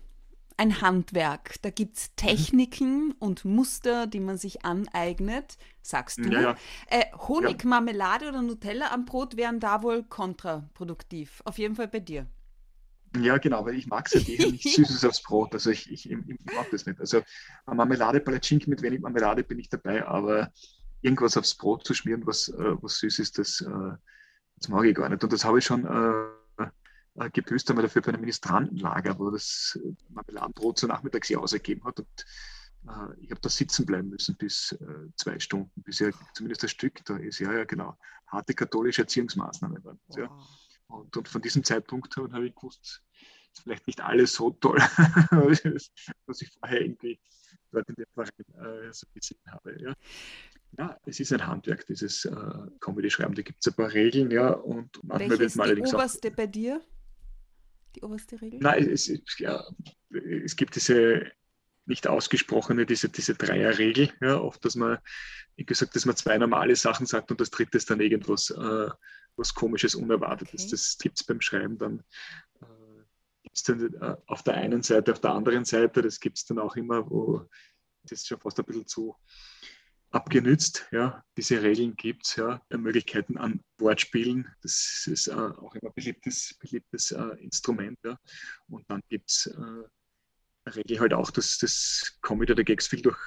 ein 0.57 0.81
Handwerk. 0.81 1.57
Da 1.63 1.71
gibt 1.71 1.97
es 1.97 2.15
Techniken 2.17 3.09
mhm. 3.09 3.15
und 3.19 3.45
Muster, 3.45 4.07
die 4.07 4.21
man 4.21 4.39
sich 4.39 4.65
aneignet, 4.65 5.59
sagst 5.83 6.19
du. 6.19 6.31
Ja, 6.31 6.41
ja. 6.41 6.57
Äh, 6.89 7.05
Honig, 7.17 7.65
Marmelade 7.65 8.29
oder 8.29 8.43
Nutella 8.43 8.93
am 8.93 9.05
Brot 9.05 9.37
wären 9.37 9.61
da 9.61 9.83
wohl 9.83 10.03
kontraproduktiv. 10.03 11.43
Auf 11.45 11.59
jeden 11.59 11.77
Fall 11.77 11.89
bei 11.89 12.01
dir. 12.01 12.27
Ja, 13.21 13.39
genau, 13.39 13.65
weil 13.65 13.77
ich 13.77 13.87
mag 13.87 14.09
es 14.13 14.27
ja 14.27 14.47
nicht 14.47 14.63
Süßes 14.77 15.05
aufs 15.05 15.23
Brot. 15.23 15.55
Also 15.55 15.71
ich, 15.71 15.91
ich, 15.91 16.11
ich, 16.11 16.21
mag 16.55 16.71
das 16.71 16.87
nicht. 16.87 17.01
Also 17.01 17.23
Marmelade, 17.67 18.21
Palatschinken 18.21 18.71
mit 18.71 18.83
wenig 18.83 19.01
Marmelade 19.01 19.43
bin 19.43 19.59
ich 19.59 19.69
dabei, 19.69 20.07
aber 20.07 20.53
irgendwas 21.03 21.37
aufs 21.37 21.55
Brot 21.55 21.87
zu 21.87 21.95
schmieren, 21.95 22.27
was, 22.27 22.49
äh, 22.49 22.83
was 22.83 22.99
süß 22.99 23.19
ist, 23.21 23.39
das, 23.39 23.61
äh, 23.61 23.97
das 24.57 24.69
mag 24.69 24.85
ich 24.85 24.95
gar 24.95 25.09
nicht. 25.09 25.23
Und 25.23 25.33
das 25.33 25.45
habe 25.45 25.59
ich 25.59 25.65
schon 25.65 25.87
äh, 27.19 27.31
gebüßt 27.31 27.71
einmal 27.71 27.85
dafür 27.85 28.03
bei 28.03 28.09
einem 28.09 28.21
Ministrantenlager, 28.21 29.19
wo 29.19 29.31
das 29.31 29.79
äh, 29.83 29.95
Marmeladenbrot 30.11 30.79
so 30.79 30.87
nachmittags 30.87 31.35
ausgegeben 31.35 31.85
hat. 31.85 32.01
Und 32.01 32.27
äh, 32.89 33.21
ich 33.21 33.31
habe 33.31 33.41
da 33.41 33.49
sitzen 33.49 33.87
bleiben 33.87 34.09
müssen 34.09 34.37
bis 34.37 34.73
äh, 34.73 35.09
zwei 35.17 35.39
Stunden, 35.39 35.83
bis 35.83 35.99
ja 35.99 36.11
zumindest 36.35 36.65
ein 36.65 36.69
Stück 36.69 37.05
da 37.05 37.17
ist. 37.17 37.39
Ja, 37.39 37.53
ja, 37.53 37.65
genau. 37.65 37.97
Harte 38.27 38.55
katholische 38.55 39.03
Erziehungsmaßnahmen 39.03 39.85
waren 39.85 40.01
das, 40.09 40.17
ja. 40.17 40.31
Und, 40.89 41.17
und, 41.17 41.29
von 41.29 41.43
diesem 41.43 41.65
Zeitpunkt 41.65 42.17
habe 42.17 42.47
ich 42.47 42.55
gewusst, 42.55 43.03
ist 43.53 43.63
vielleicht 43.63 43.87
nicht 43.87 44.01
alles 44.01 44.35
so 44.35 44.51
toll, 44.51 44.79
was 46.27 46.43
ich 46.43 46.53
vorher 46.61 46.81
irgendwie 46.81 47.19
dort 47.73 47.89
in 47.89 47.97
dem 47.97 48.07
Verein 48.15 48.89
äh, 48.89 48.93
so 48.93 49.07
gesehen 49.13 49.41
habe. 49.49 49.77
Ja. 49.81 49.95
ja, 50.79 51.01
es 51.07 51.19
ist 51.19 51.33
ein 51.33 51.45
Handwerk, 51.45 51.87
dieses 51.87 52.25
äh, 52.25 52.31
Comedy-Schreiben. 52.81 53.35
Da 53.35 53.43
gibt 53.43 53.59
es 53.61 53.73
ein 53.73 53.75
paar 53.75 53.93
Regeln, 53.93 54.31
ja, 54.31 54.51
und 54.51 55.03
manchmal 55.03 55.31
Welche 55.31 55.43
wird 55.43 55.57
man 55.57 55.67
allerdings 55.67 55.95
oberste 55.95 56.29
auch, 56.29 56.37
bei 56.37 56.47
dir? 56.47 56.81
Die 57.97 58.03
oberste 58.03 58.41
Regel? 58.41 58.61
Nein, 58.61 58.89
es, 58.91 59.11
ja, 59.39 59.65
es 60.45 60.55
gibt 60.55 60.77
diese 60.77 61.33
nicht 61.87 62.07
ausgesprochene, 62.07 62.87
diese, 62.87 63.09
diese 63.09 63.35
Dreierregel, 63.35 64.13
ja, 64.21 64.41
oft, 64.41 64.65
dass 64.65 64.75
man, 64.75 64.99
wie 65.57 65.65
gesagt, 65.65 65.97
dass 65.97 66.05
man 66.05 66.17
zwei 66.17 66.37
normale 66.37 66.77
Sachen 66.77 67.07
sagt 67.07 67.31
und 67.31 67.41
das 67.41 67.51
dritte 67.51 67.79
ist 67.79 67.91
dann 67.91 68.01
irgendwas, 68.01 68.51
äh, 68.51 68.89
was 69.37 69.55
Komisches, 69.55 69.95
Unerwartetes. 69.95 70.63
Okay. 70.63 70.71
Das 70.71 70.99
gibt 70.99 71.19
es 71.19 71.25
beim 71.25 71.41
Schreiben 71.41 71.79
dann 71.79 72.03
gibt 73.47 73.57
es 73.57 73.63
dann 73.63 73.95
äh, 74.03 74.17
auf 74.27 74.43
der 74.43 74.55
einen 74.55 74.83
Seite, 74.83 75.13
auf 75.13 75.21
der 75.21 75.33
anderen 75.33 75.65
Seite, 75.65 76.03
das 76.03 76.21
gibt 76.21 76.39
es 76.39 76.45
dann 76.45 76.59
auch 76.59 76.77
immer, 76.77 77.09
wo 77.09 77.47
das 78.03 78.21
ist 78.21 78.29
schon 78.29 78.41
fast 78.41 78.59
ein 78.59 78.65
bisschen 78.65 78.87
zu 78.87 79.17
abgenützt. 80.17 80.87
Ja. 80.91 81.23
Diese 81.37 81.63
Regeln 81.63 81.95
gibt 81.95 82.27
es, 82.27 82.37
ja. 82.37 82.61
Möglichkeiten 82.71 83.37
an 83.37 83.61
Wortspielen, 83.79 84.49
das 84.63 85.07
ist 85.07 85.29
äh, 85.29 85.33
auch 85.35 85.75
immer 85.75 85.91
ein 85.91 85.95
beliebtes, 85.95 86.55
beliebtes 86.59 87.13
äh, 87.13 87.23
Instrument. 87.39 87.99
Ja. 88.05 88.19
Und 88.69 88.85
dann 88.89 89.01
gibt 89.09 89.31
es 89.31 89.47
äh, 89.47 90.71
Regel 90.71 91.01
halt 91.01 91.13
auch, 91.13 91.31
dass 91.31 91.59
das 91.59 92.19
Comedy 92.23 92.53
oder 92.53 92.65
Gags 92.65 92.89
viel 92.89 93.03
durch 93.03 93.19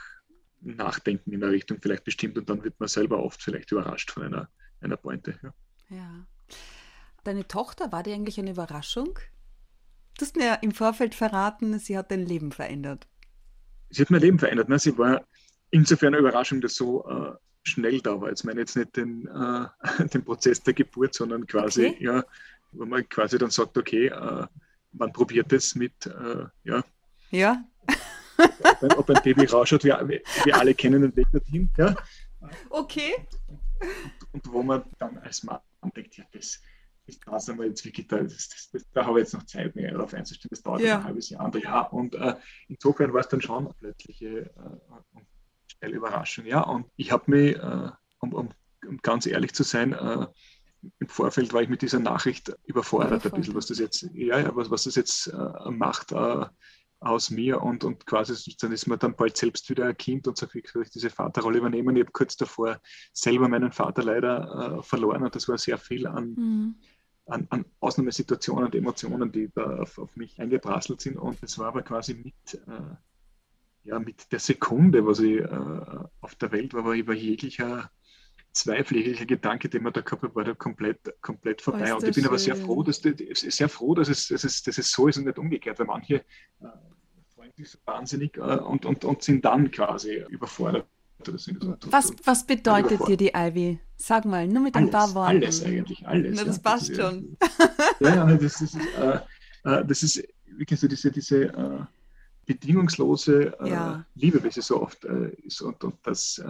Nachdenken 0.62 1.32
in 1.32 1.40
der 1.40 1.52
Richtung 1.52 1.78
vielleicht 1.82 2.04
bestimmt 2.04 2.38
und 2.38 2.50
dann 2.50 2.64
wird 2.64 2.80
man 2.80 2.90
selber 2.90 3.24
oft 3.24 3.42
vielleicht 3.42 3.72
überrascht 3.72 4.12
von 4.12 4.24
einer, 4.24 4.50
einer 4.82 4.98
Pointe. 4.98 5.40
Ja. 5.42 5.54
ja. 5.90 6.26
Deine 7.24 7.48
Tochter, 7.48 7.92
war 7.92 8.04
die 8.04 8.12
eigentlich 8.12 8.40
eine 8.40 8.52
Überraschung? 8.52 9.20
Du 10.18 10.26
hast 10.26 10.36
mir 10.36 10.60
im 10.62 10.72
Vorfeld 10.72 11.16
verraten, 11.16 11.80
sie 11.80 11.98
hat 11.98 12.12
dein 12.12 12.26
Leben 12.26 12.52
verändert. 12.52 13.08
Sie 13.90 14.02
hat 14.02 14.12
mein 14.12 14.22
Leben 14.22 14.38
verändert. 14.38 14.70
Ne? 14.70 14.78
Sie 14.78 14.98
war 14.98 15.26
insofern 15.72 16.14
eine 16.14 16.20
Überraschung, 16.20 16.62
dass 16.62 16.76
so 16.76 17.08
äh, 17.08 17.34
schnell 17.64 18.02
da 18.02 18.20
war. 18.20 18.30
Jetzt 18.30 18.44
meine 18.44 18.62
jetzt 18.62 18.76
nicht 18.76 18.96
den, 18.96 19.28
äh, 19.28 20.08
den 20.14 20.24
Prozess 20.24 20.62
der 20.62 20.74
Geburt, 20.74 21.14
sondern 21.14 21.46
quasi, 21.48 21.88
okay. 21.88 22.04
ja, 22.04 22.24
wo 22.72 22.86
man 22.86 23.08
quasi 23.10 23.38
dann 23.38 23.50
sagt, 23.50 23.78
okay, 23.78 24.08
äh, 24.08 24.46
man 24.92 25.14
probiert 25.14 25.52
es 25.54 25.76
mit, 25.76 26.06
äh, 26.06 26.46
ja, 26.64 26.84
Ja. 27.32 27.64
Ob 28.38 28.84
ein, 28.84 28.92
ob 28.94 29.10
ein 29.10 29.22
Baby 29.24 29.46
rausschaut, 29.46 29.84
wir, 29.84 30.00
wir 30.46 30.58
alle 30.58 30.74
kennen 30.74 31.02
den 31.02 31.16
Weg 31.16 31.28
dorthin. 31.32 31.70
Ja? 31.78 31.96
Okay. 32.70 33.16
Und, 33.48 33.60
und, 34.32 34.54
wo 34.54 34.64
man 34.64 34.84
dann 34.98 35.18
als 35.18 35.44
Mann 35.44 35.60
denkt, 35.96 36.16
ja, 36.16 36.24
das, 36.32 36.62
das 37.06 37.20
kann 37.20 37.36
es 37.36 37.50
aber 37.50 37.66
jetzt 37.66 37.84
wirklich, 37.84 38.08
da, 38.08 38.24
das, 38.24 38.48
das, 38.48 38.70
das, 38.72 38.90
da 38.94 39.06
habe 39.06 39.20
ich 39.20 39.26
jetzt 39.26 39.34
noch 39.34 39.44
Zeit, 39.44 39.76
mehr 39.76 39.92
darauf 39.92 40.14
einzustellen. 40.14 40.50
Das 40.52 40.64
dauert 40.64 40.82
ja. 40.82 41.00
ein 41.00 41.04
halbes 41.04 41.30
Jahr, 41.30 41.54
ein 41.54 41.62
Jahr. 41.62 41.92
Und 41.92 42.16
äh, 42.16 42.36
insofern 42.70 43.12
war 43.14 43.22
es 43.22 43.28
dann 43.28 43.42
schon 43.42 43.66
eine 43.66 43.74
plötzliche 43.74 44.28
äh, 44.28 45.20
schnelle 45.80 45.98
Überraschung. 45.98 46.46
Ja, 46.46 46.62
und 46.62 46.86
ich 46.96 47.12
habe 47.12 47.32
mich, 47.32 47.56
äh, 47.56 47.90
um, 48.20 48.34
um, 48.34 48.50
um, 48.88 48.98
ganz 49.02 49.26
ehrlich 49.26 49.54
zu 49.54 49.64
sein, 49.64 49.94
äh, 49.94 50.28
im 51.00 51.08
Vorfeld 51.08 51.52
war 51.54 51.62
ich 51.62 51.70
mit 51.70 51.82
dieser 51.82 52.00
Nachricht 52.00 52.54
überfordert, 52.66 53.26
ein 53.26 53.32
bisschen, 53.32 53.56
was 53.56 53.68
das 53.68 53.80
jetzt, 53.80 54.10
ja, 54.14 54.40
ja 54.40 54.56
was, 54.56 54.72
was 54.72 54.84
das 54.84 54.96
jetzt 54.96 55.28
äh, 55.28 55.72
macht 55.72 56.12
äh, 56.14 56.46
aus 57.02 57.30
mir 57.30 57.62
und, 57.62 57.84
und 57.84 58.06
quasi 58.06 58.56
dann 58.60 58.72
ist 58.72 58.88
man 58.88 59.00
dann 59.00 59.16
bald 59.16 59.38
selbst 59.38 59.70
wieder 59.70 59.86
ein 59.86 59.98
Kind 59.98 60.28
und 60.28 60.38
so 60.38 60.48
viel 60.48 60.64
ich 60.64 60.90
diese 60.90 61.10
Vaterrolle 61.10 61.58
übernehmen. 61.58 61.96
Ich 61.96 62.04
habe 62.04 62.12
kurz 62.12 62.36
davor 62.36 62.80
selber 63.14 63.48
meinen 63.48 63.72
Vater 63.72 64.04
leider 64.04 64.80
äh, 64.80 64.84
verloren 64.84 65.24
und 65.24 65.36
das 65.36 65.48
war 65.48 65.58
sehr 65.58 65.78
viel 65.78 66.08
an, 66.08 66.34
mhm. 66.34 66.76
an, 67.26 67.48
an 67.50 67.66
Ausnahmesituationen 67.80 68.66
und 68.66 68.76
Emotionen, 68.76 69.32
die 69.32 69.50
da 69.54 69.80
auf, 69.80 69.98
auf 69.98 70.16
mich 70.16 70.40
eingeprasselt 70.40 71.02
sind 71.02 71.18
und 71.18 71.42
es 71.42 71.58
war 71.58 71.68
aber 71.68 71.84
quasi 71.84 72.16
mit, 72.16 72.54
äh, 72.68 72.96
ja, 73.84 74.00
mit 74.00 74.32
der 74.32 74.40
Sekunde, 74.40 75.06
was 75.06 75.20
ich 75.20 75.40
äh, 75.40 76.06
auf 76.22 76.36
der 76.36 76.52
Welt 76.52 76.74
war, 76.74 76.86
war 76.86 76.96
bei 77.04 77.14
jeglicher 77.14 77.90
zweiflicher 78.52 79.26
Gedanke, 79.26 79.70
den 79.70 79.84
man 79.84 79.94
da 79.94 80.02
gehabt 80.02 80.24
hat, 80.24 80.36
war 80.36 80.44
da 80.44 80.54
komplett, 80.54 81.00
komplett 81.22 81.62
vorbei. 81.62 81.94
Oh, 81.94 81.98
und 81.98 82.04
ich 82.04 82.16
bin 82.16 82.24
schön. 82.24 82.28
aber 82.28 82.40
sehr 82.40 82.56
froh, 82.56 82.84
dass, 82.84 83.02
sehr 83.02 83.70
froh, 83.70 83.96
dass, 83.96 84.10
es, 84.10 84.28
dass, 84.28 84.44
es, 84.44 84.64
dass 84.64 84.78
es 84.78 84.92
so 84.92 85.08
ist 85.08 85.18
und 85.18 85.26
nicht 85.26 85.38
umgekehrt, 85.38 85.80
weil 85.80 85.86
manche 85.86 86.16
äh, 86.16 86.24
freuen 87.36 87.52
sich 87.56 87.70
so 87.70 87.78
wahnsinnig 87.86 88.38
äh, 88.38 88.58
und, 88.58 88.86
und, 88.86 89.06
und 89.06 89.22
sind 89.22 89.46
dann 89.46 89.70
quasi 89.72 90.24
überfordert. 90.30 90.88
Was, 91.90 92.14
was 92.24 92.46
bedeutet 92.46 93.06
dir 93.06 93.18
die 93.18 93.32
Ivy? 93.36 93.80
Sag 93.98 94.24
mal, 94.24 94.48
nur 94.48 94.64
mit 94.64 94.76
ein 94.76 94.90
paar 94.90 95.14
Worten. 95.14 95.38
Alles 95.38 95.64
eigentlich, 95.66 96.08
alles. 96.08 96.38
Na, 96.38 96.46
das 96.46 96.56
ja, 96.56 96.62
passt 96.62 96.90
das 96.90 96.98
schon. 96.98 97.38
Ja, 98.00 98.16
ja, 98.16 98.38
das, 98.38 98.62
ist, 98.62 98.76
äh, 98.76 99.20
äh, 99.66 99.86
das 99.86 100.04
ist 100.04 100.24
wirklich 100.46 100.80
so 100.80 100.88
diese, 100.88 101.12
diese 101.12 101.44
äh, 101.44 101.82
bedingungslose 102.50 103.60
äh, 103.60 103.70
ja. 103.70 104.06
Liebe, 104.16 104.44
wie 104.44 104.50
sie 104.50 104.62
so 104.62 104.82
oft 104.82 105.06
ist. 105.06 105.62
Und, 105.62 105.84
und 105.84 105.96
das 106.04 106.42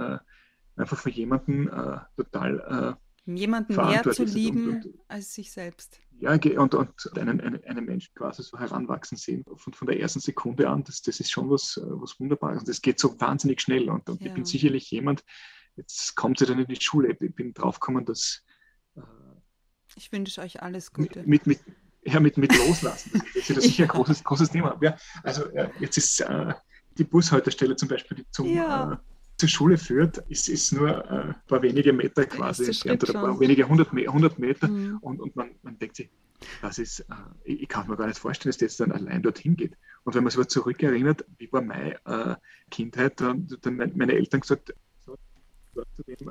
einfach 0.79 0.97
für 0.97 1.09
jemanden 1.09 1.67
äh, 1.67 1.99
total 2.15 2.97
äh, 3.27 3.29
jemanden 3.37 3.75
mehr 3.75 4.03
zu 4.03 4.23
lieben 4.23 4.69
und, 4.69 4.85
und, 4.85 4.99
als 5.07 5.33
sich 5.33 5.51
selbst. 5.51 5.99
Ja, 6.19 6.31
und, 6.31 6.73
und 6.73 7.17
einen, 7.17 7.39
einen, 7.41 7.63
einen 7.63 7.85
Menschen 7.85 8.13
quasi 8.15 8.43
so 8.43 8.57
heranwachsen 8.57 9.17
sehen, 9.17 9.45
von, 9.55 9.73
von 9.73 9.87
der 9.87 9.99
ersten 9.99 10.19
Sekunde 10.19 10.67
an, 10.67 10.83
das, 10.83 11.01
das 11.01 11.19
ist 11.19 11.31
schon 11.31 11.49
was, 11.49 11.77
äh, 11.77 11.81
was 11.85 12.19
Wunderbares. 12.19 12.59
Und 12.59 12.67
das 12.67 12.81
geht 12.81 12.99
so 12.99 13.19
wahnsinnig 13.19 13.61
schnell. 13.61 13.89
Und, 13.89 14.09
und 14.09 14.21
ja. 14.21 14.27
ich 14.27 14.33
bin 14.33 14.45
sicherlich 14.45 14.89
jemand, 14.89 15.23
jetzt 15.75 16.15
kommt 16.15 16.39
sie 16.39 16.45
dann 16.45 16.59
in 16.59 16.67
die 16.67 16.81
Schule, 16.81 17.11
ich 17.11 17.35
bin 17.35 17.53
draufgekommen, 17.53 18.05
dass. 18.05 18.43
Äh, 18.95 19.01
ich 19.95 20.11
wünsche 20.11 20.41
euch 20.41 20.61
alles 20.61 20.91
Gute. 20.91 21.23
Mit, 21.25 21.45
mit, 21.45 21.59
ja, 22.13 22.19
mit, 22.19 22.37
mit 22.37 22.55
Loslassen. 22.57 23.11
Das 23.13 23.35
ist 23.35 23.49
ja 23.49 23.61
sicher 23.61 23.83
ein 23.83 23.89
großes, 23.89 24.23
großes 24.23 24.51
Thema. 24.51 24.77
Ja, 24.81 24.97
also 25.23 25.45
äh, 25.49 25.69
jetzt 25.79 25.97
ist 25.97 26.21
äh, 26.21 26.53
die 26.97 27.03
Bushaltestelle 27.03 27.75
zum 27.75 27.89
Beispiel 27.89 28.25
zum 28.31 28.47
ja. 28.47 28.93
äh, 28.93 28.97
zur 29.37 29.49
Schule 29.49 29.77
führt, 29.77 30.17
ist, 30.27 30.49
ist 30.49 30.73
nur 30.73 30.89
äh, 30.89 31.29
ein 31.29 31.35
paar 31.47 31.61
wenige 31.61 31.93
Meter 31.93 32.25
quasi 32.25 32.65
entfernt 32.65 33.03
oder 33.03 33.19
ein 33.19 33.25
paar 33.25 33.39
wenige 33.39 33.67
hundert, 33.67 33.91
hundert 33.91 34.37
Meter 34.37 34.67
mhm. 34.67 34.97
und, 35.01 35.21
und 35.21 35.35
man, 35.35 35.51
man 35.63 35.79
denkt 35.79 35.95
sich, 35.95 36.09
das 36.61 36.77
ist, 36.77 36.99
äh, 37.01 37.05
ich, 37.43 37.63
ich, 37.63 37.67
kann 37.69 37.87
mir 37.87 37.95
gar 37.95 38.07
nicht 38.07 38.19
vorstellen, 38.19 38.49
dass 38.49 38.57
das 38.57 38.71
jetzt 38.71 38.79
dann 38.79 38.91
allein 38.91 39.21
dorthin 39.21 39.55
geht. 39.55 39.77
Und 40.03 40.15
wenn 40.15 40.23
man 40.23 40.31
sich 40.31 40.47
zurückerinnert, 40.47 41.25
wie 41.37 41.51
war 41.51 41.61
meine 41.61 41.95
äh, 42.05 42.35
Kindheit, 42.69 43.19
dann, 43.21 43.47
dann 43.61 43.75
meine 43.95 44.13
Eltern 44.13 44.41
gesagt, 44.41 44.71
äh, 44.71 44.73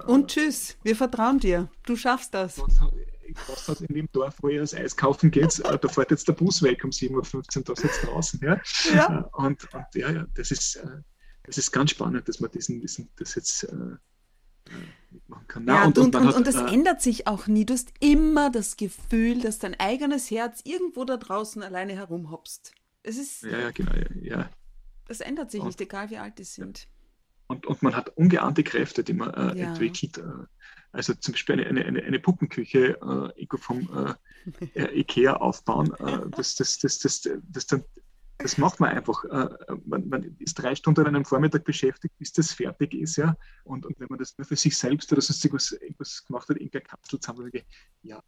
und 0.07 0.29
tschüss, 0.29 0.77
wir 0.83 0.97
vertrauen 0.97 1.39
dir, 1.39 1.71
du 1.87 1.97
schaffst 1.97 2.35
das. 2.35 2.59
Was 3.47 3.69
hat 3.69 3.81
in 3.83 3.95
dem 3.95 4.09
Dorf, 4.13 4.37
wo 4.41 4.49
ihr 4.49 4.61
das 4.61 4.75
Eis 4.75 4.97
kaufen 4.97 5.31
geht, 5.31 5.59
äh, 5.61 5.79
da 5.79 5.89
fährt 5.89 6.11
jetzt 6.11 6.27
der 6.29 6.33
Bus 6.33 6.63
weg 6.63 6.83
um 6.83 6.91
7.15 6.91 7.59
Uhr, 7.59 7.65
da 7.65 7.77
sitzt 7.77 8.07
draußen. 8.07 8.41
Ja? 8.43 8.61
ja. 8.93 9.21
Äh, 9.21 9.37
und, 9.37 9.75
und 9.75 9.85
ja, 9.95 10.11
ja, 10.11 10.27
das 10.35 10.51
ist 10.51 10.81
es 11.49 11.59
ist 11.59 11.73
ganz 11.73 11.91
spannend, 11.91 12.29
dass 12.29 12.41
man 12.41 12.51
diesen, 12.51 12.81
diesen 12.81 13.09
das 13.17 13.35
jetzt 13.35 13.65
äh, 13.65 13.75
äh 13.75 14.71
mitmachen 15.11 15.49
kann. 15.49 15.65
Na, 15.65 15.77
ja, 15.77 15.85
und, 15.87 15.99
und, 15.99 16.15
und, 16.15 16.27
hat, 16.27 16.37
und 16.37 16.47
das 16.47 16.57
äh, 16.57 16.75
ändert 16.75 17.01
sich 17.01 17.27
auch 17.27 17.47
nie. 17.47 17.65
Du 17.65 17.75
hast 17.75 17.93
immer 18.01 18.51
das 18.51 18.77
Gefühl, 18.77 19.41
dass 19.41 19.59
dein 19.59 19.79
eigenes 19.81 20.31
Herz 20.31 20.61
irgendwo 20.65 21.05
da 21.05 21.17
draußen 21.17 21.63
alleine 21.63 21.95
herumhopst. 21.95 22.73
Es 23.03 23.17
ist. 23.17 23.43
Ja, 23.43 23.59
ja, 23.59 23.71
genau. 23.71 23.93
Ja, 23.95 24.07
ja. 24.21 24.51
Das 25.07 25.21
ändert 25.21 25.51
sich 25.51 25.63
nicht, 25.63 25.81
egal 25.81 26.11
wie 26.11 26.19
alt 26.19 26.39
die 26.39 26.45
sind. 26.45 26.87
Und, 27.49 27.67
und 27.67 27.83
man 27.83 27.97
hat 27.97 28.11
ungeahnte 28.17 28.63
Kräfte, 28.63 29.03
die 29.03 29.15
man 29.15 29.35
äh, 29.35 29.59
ja. 29.59 29.69
entwickelt. 29.69 30.19
Äh, 30.19 30.23
also 30.93 31.15
zum 31.15 31.33
Beispiel 31.33 31.67
eine, 31.67 31.85
eine, 31.85 32.03
eine 32.03 32.19
Puppenküche 32.19 32.99
äh, 33.01 33.59
vom 33.59 34.17
äh, 34.75 34.99
Ikea 35.01 35.35
aufbauen, 35.35 35.93
das, 36.31 36.55
das, 36.55 36.79
das, 36.79 36.99
das, 36.99 37.21
das, 37.21 37.39
das 37.43 37.67
dann 37.67 37.85
das 38.39 38.57
macht 38.57 38.79
man 38.79 38.91
einfach. 38.91 39.25
Äh, 39.25 39.49
man, 39.85 40.09
man, 40.09 40.37
ist 40.39 40.55
drei 40.55 40.75
Stunden 40.75 41.01
an 41.01 41.09
einem 41.09 41.25
Vormittag 41.25 41.65
beschäftigt, 41.65 42.17
bis 42.19 42.33
das 42.33 42.53
fertig 42.53 42.95
ist, 42.95 43.17
ja. 43.17 43.37
Und, 43.65 43.85
und 43.85 43.99
wenn 43.99 44.07
man 44.09 44.19
das 44.19 44.39
nur 44.39 44.47
für 44.47 44.57
sich 44.57 44.77
selbst 44.77 45.13
oder 45.13 45.21
sonst 45.21 45.45
irgendwas, 45.45 45.73
irgendwas 45.73 46.25
gemacht 46.25 46.49
hat, 46.49 46.57
irgendeine 46.57 46.85
Kapsel 46.85 47.19
zusammen, 47.19 47.51
ja, 48.03 48.23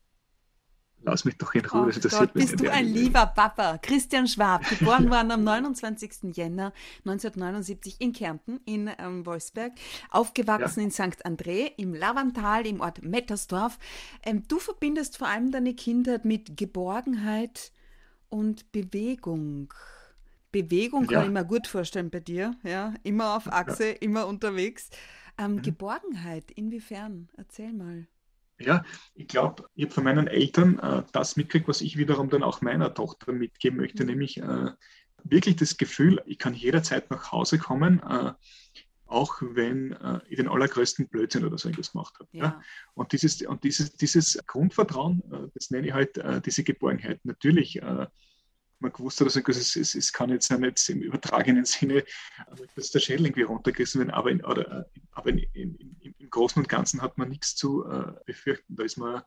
lass 1.03 1.25
mich 1.25 1.37
doch 1.37 1.55
in 1.55 1.65
Ruhe. 1.65 1.93
Oh 1.95 1.99
das 2.01 2.13
Gott, 2.13 2.33
bist 2.33 2.61
du 2.61 2.71
ein 2.71 2.87
lieber 2.87 3.27
Papa. 3.27 3.79
Christian 3.79 4.27
Schwab, 4.27 4.69
geboren 4.69 5.11
worden 5.11 5.31
am 5.31 5.45
29. 5.45 6.35
Jänner 6.37 6.73
1979 7.05 8.01
in 8.01 8.13
Kärnten 8.13 8.61
in 8.65 8.91
ähm, 8.99 9.25
Wolfsberg, 9.27 9.73
aufgewachsen 10.11 10.81
ja. 10.81 10.87
in 10.87 10.91
St. 10.91 11.25
André 11.27 11.73
im 11.77 11.95
Lavantal 11.95 12.67
im 12.67 12.81
Ort 12.81 13.03
Mettersdorf. 13.03 13.79
Ähm, 14.23 14.45
du 14.49 14.59
verbindest 14.59 15.19
vor 15.19 15.29
allem 15.29 15.51
deine 15.51 15.75
Kindheit 15.75 16.25
mit 16.25 16.57
Geborgenheit 16.57 17.73
und 18.29 18.71
Bewegung. 18.73 19.73
Bewegung 20.53 21.05
ja. 21.05 21.19
kann 21.19 21.27
ich 21.27 21.33
mir 21.33 21.45
gut 21.45 21.67
vorstellen 21.67 22.11
bei 22.11 22.21
dir, 22.21 22.57
ja, 22.65 22.95
immer 23.03 23.37
auf 23.37 23.47
Achse, 23.53 23.91
ja. 23.91 23.97
immer 24.01 24.27
unterwegs. 24.27 24.91
Ähm, 25.39 25.55
mhm. 25.55 25.63
Geborgenheit, 25.63 26.51
inwiefern? 26.51 27.29
Erzähl 27.37 27.73
mal. 27.73 28.07
Ja, 28.61 28.85
ich 29.15 29.27
glaube, 29.27 29.69
ich 29.75 29.85
habe 29.85 29.95
von 29.95 30.05
meinen 30.05 30.27
Eltern 30.27 30.79
äh, 30.79 31.03
das 31.13 31.37
mitgekriegt, 31.37 31.69
was 31.69 31.81
ich 31.81 31.97
wiederum 31.97 32.29
dann 32.29 32.43
auch 32.43 32.61
meiner 32.61 32.93
Tochter 32.93 33.33
mitgeben 33.33 33.79
möchte, 33.79 34.03
mhm. 34.03 34.11
nämlich 34.11 34.39
äh, 34.39 34.71
wirklich 35.25 35.57
das 35.57 35.77
Gefühl, 35.77 36.23
ich 36.27 36.39
kann 36.39 36.55
jederzeit 36.55 37.11
nach 37.11 37.33
Hause 37.33 37.59
kommen, 37.59 38.01
äh, 38.01 38.33
auch 39.07 39.43
wenn 39.43 39.93
äh, 39.93 40.21
ich 40.29 40.37
den 40.37 40.49
allergrößten 40.49 41.09
Blödsinn 41.09 41.45
oder 41.45 41.59
so 41.59 41.69
irgendwas 41.69 41.93
gemacht 41.93 42.15
habe. 42.19 42.29
Ja. 42.33 42.45
ja. 42.45 42.63
Und, 42.95 43.13
dieses, 43.13 43.43
und 43.43 43.65
dieses, 43.65 43.97
dieses 43.97 44.39
Grundvertrauen, 44.47 45.23
äh, 45.33 45.49
das 45.55 45.71
nenne 45.71 45.89
ich 45.89 45.93
halt 45.93 46.19
äh, 46.19 46.41
diese 46.41 46.63
Geborgenheit. 46.63 47.21
Natürlich 47.25 47.81
man 48.81 48.93
gewusst 48.93 49.21
hat, 49.21 49.27
also 49.27 49.41
es, 49.47 49.77
es, 49.77 49.95
es 49.95 50.13
kann 50.13 50.31
jetzt 50.31 50.51
nicht 50.51 50.89
im 50.89 51.03
übertragenen 51.03 51.65
Sinne, 51.65 52.05
dass 52.75 52.91
der 52.91 53.01
Schädel 53.01 53.27
irgendwie 53.27 53.43
runtergerissen 53.43 54.01
wird, 54.01 54.13
aber, 54.13 54.31
in, 54.31 54.45
oder, 54.45 54.87
aber 55.13 55.31
in, 55.31 55.39
in, 55.53 55.97
im 56.01 56.31
Großen 56.31 56.63
und 56.63 56.69
Ganzen 56.69 57.03
hat 57.03 57.19
man 57.19 57.29
nichts 57.29 57.57
zu 57.57 57.85
äh, 57.87 58.13
befürchten. 58.25 58.77
Da 58.77 58.85
ist 58.85 58.97
man 58.97 59.23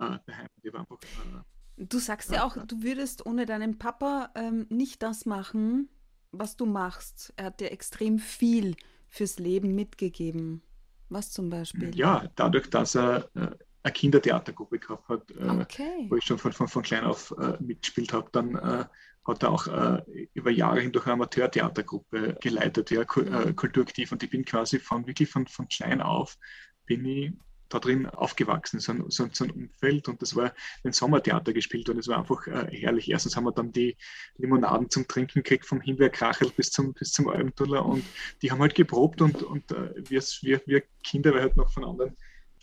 äh, 0.00 0.18
daheim. 0.26 0.48
Einfach, 0.74 0.98
äh, 1.02 1.84
du 1.84 1.98
sagst 1.98 2.30
ja 2.30 2.44
auch, 2.44 2.56
du 2.66 2.82
würdest 2.82 3.26
ohne 3.26 3.46
deinen 3.46 3.78
Papa 3.78 4.30
ähm, 4.34 4.66
nicht 4.68 5.02
das 5.02 5.24
machen, 5.24 5.88
was 6.30 6.56
du 6.56 6.66
machst. 6.66 7.32
Er 7.36 7.46
hat 7.46 7.60
dir 7.60 7.72
extrem 7.72 8.18
viel 8.18 8.76
fürs 9.06 9.38
Leben 9.38 9.74
mitgegeben. 9.74 10.62
Was 11.08 11.30
zum 11.30 11.48
Beispiel? 11.48 11.96
Ja, 11.96 12.28
dadurch, 12.36 12.68
dass 12.68 12.94
er 12.94 13.30
äh, 13.34 13.50
eine 13.82 13.92
Kindertheatergruppe 13.92 14.78
gehabt 14.78 15.08
hat, 15.08 15.30
äh, 15.30 15.48
okay. 15.48 16.06
wo 16.08 16.16
ich 16.16 16.24
schon 16.24 16.38
von, 16.38 16.52
von, 16.52 16.68
von 16.68 16.82
klein 16.82 17.04
auf 17.04 17.34
äh, 17.38 17.56
mitgespielt 17.60 18.12
habe. 18.12 18.28
Dann 18.32 18.54
äh, 18.56 18.84
hat 19.24 19.42
er 19.42 19.50
auch 19.50 19.66
äh, 19.66 20.28
über 20.34 20.50
Jahre 20.50 20.80
hindurch 20.80 21.06
eine 21.06 21.14
Amateurtheatergruppe 21.14 22.38
geleitet, 22.40 22.90
ja, 22.90 23.04
kulturaktiv. 23.04 24.12
Und 24.12 24.22
ich 24.22 24.30
bin 24.30 24.44
quasi 24.44 24.78
von 24.78 25.06
wirklich 25.06 25.30
von, 25.30 25.46
von 25.46 25.68
klein 25.68 26.00
auf 26.00 26.38
bin 26.86 27.04
ich 27.04 27.32
da 27.68 27.78
drin 27.78 28.06
aufgewachsen, 28.06 28.80
so 28.80 28.92
ein, 28.92 29.04
so, 29.08 29.28
so 29.30 29.44
ein 29.44 29.50
Umfeld. 29.50 30.08
Und 30.08 30.22
das 30.22 30.34
war 30.34 30.54
ein 30.84 30.92
Sommertheater 30.92 31.52
gespielt 31.52 31.88
und 31.88 31.98
es 31.98 32.08
war 32.08 32.18
einfach 32.18 32.46
äh, 32.46 32.68
herrlich. 32.70 33.10
Erstens 33.10 33.36
haben 33.36 33.44
wir 33.44 33.52
dann 33.52 33.72
die 33.72 33.96
Limonaden 34.36 34.90
zum 34.90 35.06
Trinken 35.06 35.42
gekriegt, 35.42 35.66
vom 35.66 35.80
Himbeerkrachel 35.80 36.50
bis 36.56 36.70
zum, 36.70 36.94
bis 36.94 37.12
zum 37.12 37.28
Alpentuller 37.28 37.84
und 37.84 38.04
die 38.42 38.50
haben 38.50 38.60
halt 38.60 38.74
geprobt 38.74 39.20
und, 39.20 39.42
und 39.42 39.70
äh, 39.72 39.92
wir, 40.08 40.22
wir, 40.40 40.62
wir 40.66 40.82
Kinder, 41.04 41.34
weil 41.34 41.42
halt 41.42 41.56
noch 41.56 41.70
von 41.70 41.84
anderen 41.84 42.16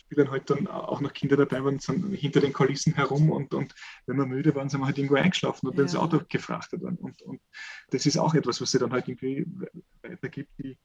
Spielern 0.06 0.30
halt 0.30 0.48
dann 0.50 0.66
auch 0.68 1.00
noch 1.00 1.12
Kinder 1.12 1.36
dabei 1.36 1.62
waren, 1.64 1.78
sind 1.78 2.12
hinter 2.14 2.40
den 2.40 2.52
Kulissen 2.52 2.94
herum 2.94 3.30
und, 3.30 3.52
und 3.54 3.74
wenn 4.06 4.16
wir 4.16 4.26
müde 4.26 4.54
waren, 4.54 4.68
sind 4.68 4.80
wir 4.80 4.86
halt 4.86 4.98
irgendwo 4.98 5.16
eingeschlafen 5.16 5.68
und 5.68 5.76
ja. 5.76 5.82
ins 5.82 5.96
Auto 5.96 6.20
gefrachtet 6.28 6.80
worden. 6.82 6.98
Und, 6.98 7.22
und 7.22 7.40
das 7.90 8.06
ist 8.06 8.16
auch 8.16 8.34
etwas, 8.34 8.60
was 8.60 8.70
sie 8.70 8.78
dann 8.78 8.92
halt 8.92 9.08
irgendwie 9.08 9.46
weitergibt, 10.02 10.52
die 10.58 10.78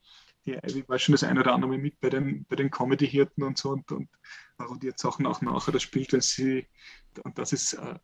die 0.45 0.53
Ivy 0.53 0.87
war 0.87 0.97
schon 0.97 1.13
das 1.13 1.23
eine 1.23 1.41
oder 1.41 1.53
andere 1.53 1.77
mit 1.77 1.99
bei 1.99 2.09
den, 2.09 2.45
bei 2.45 2.55
den 2.55 2.71
Comedy-Hirten 2.71 3.43
und 3.43 3.57
so 3.57 3.69
und, 3.71 3.91
und 3.91 4.09
parodiert 4.57 4.99
Sachen 4.99 5.25
auch 5.25 5.41
nachher, 5.41 5.71
das 5.71 5.83
spielt, 5.83 6.13
wenn 6.13 6.21
sie, 6.21 6.67
und 7.23 7.37
das 7.37 7.53
ist 7.53 7.73
äh, 7.73 7.99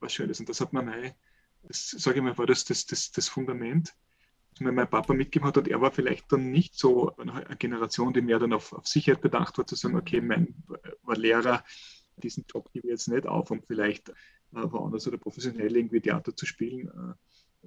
was 0.00 0.12
Schönes. 0.12 0.40
Und 0.40 0.48
das 0.48 0.60
hat 0.60 0.72
man, 0.72 1.12
das 1.62 1.90
sage 1.90 2.18
ich 2.18 2.22
mal, 2.22 2.36
war 2.38 2.46
das, 2.46 2.64
das, 2.64 2.86
das, 2.86 3.10
das 3.12 3.28
Fundament. 3.28 3.94
Mir 4.60 4.72
mein 4.72 4.88
Papa 4.88 5.12
mitgegeben 5.12 5.48
hat, 5.48 5.58
und 5.58 5.68
er 5.68 5.80
war 5.80 5.90
vielleicht 5.90 6.30
dann 6.32 6.50
nicht 6.50 6.78
so 6.78 7.16
eine 7.16 7.44
Generation, 7.58 8.12
die 8.12 8.22
mehr 8.22 8.38
dann 8.38 8.52
auf, 8.52 8.72
auf 8.72 8.86
Sicherheit 8.86 9.20
bedacht 9.20 9.58
war, 9.58 9.66
zu 9.66 9.74
sagen, 9.74 9.96
okay, 9.96 10.20
mein 10.20 10.54
war 11.02 11.16
Lehrer, 11.16 11.64
diesen 12.16 12.44
Job 12.52 12.70
gebe 12.72 12.86
ich 12.86 12.92
jetzt 12.92 13.08
nicht 13.08 13.26
auf, 13.26 13.50
um 13.50 13.62
vielleicht 13.62 14.08
äh, 14.08 14.12
woanders 14.52 15.06
oder 15.08 15.18
professionell 15.18 15.76
irgendwie 15.76 16.00
Theater 16.00 16.34
zu 16.36 16.46
spielen. 16.46 16.88
Äh, 16.88 17.14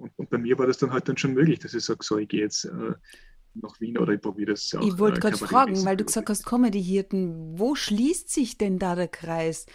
und, 0.00 0.12
und, 0.16 0.30
bei 0.30 0.38
mir 0.38 0.58
war 0.58 0.66
das 0.66 0.78
dann 0.78 0.92
halt 0.92 1.08
dann 1.08 1.16
schon 1.16 1.34
möglich, 1.34 1.58
dass 1.58 1.74
ich 1.74 1.84
sage, 1.84 2.02
so, 2.02 2.18
ich 2.18 2.28
gehe 2.28 2.40
jetzt 2.40 2.64
äh, 2.64 2.94
nach 3.54 3.80
Wien 3.80 3.98
oder 3.98 4.12
ich 4.12 4.20
probiere 4.20 4.52
das 4.52 4.74
auch. 4.74 4.86
Ich 4.86 4.98
wollte 4.98 5.18
äh, 5.18 5.20
gerade 5.20 5.36
fragen, 5.36 5.84
weil 5.84 5.96
du 5.96 6.04
gesagt 6.04 6.30
hast, 6.30 6.46
Comedy-Hirten, 6.46 7.58
wo 7.58 7.74
schließt 7.74 8.30
sich 8.30 8.58
denn 8.58 8.78
da 8.78 8.94
der 8.94 9.08
Kreis? 9.08 9.66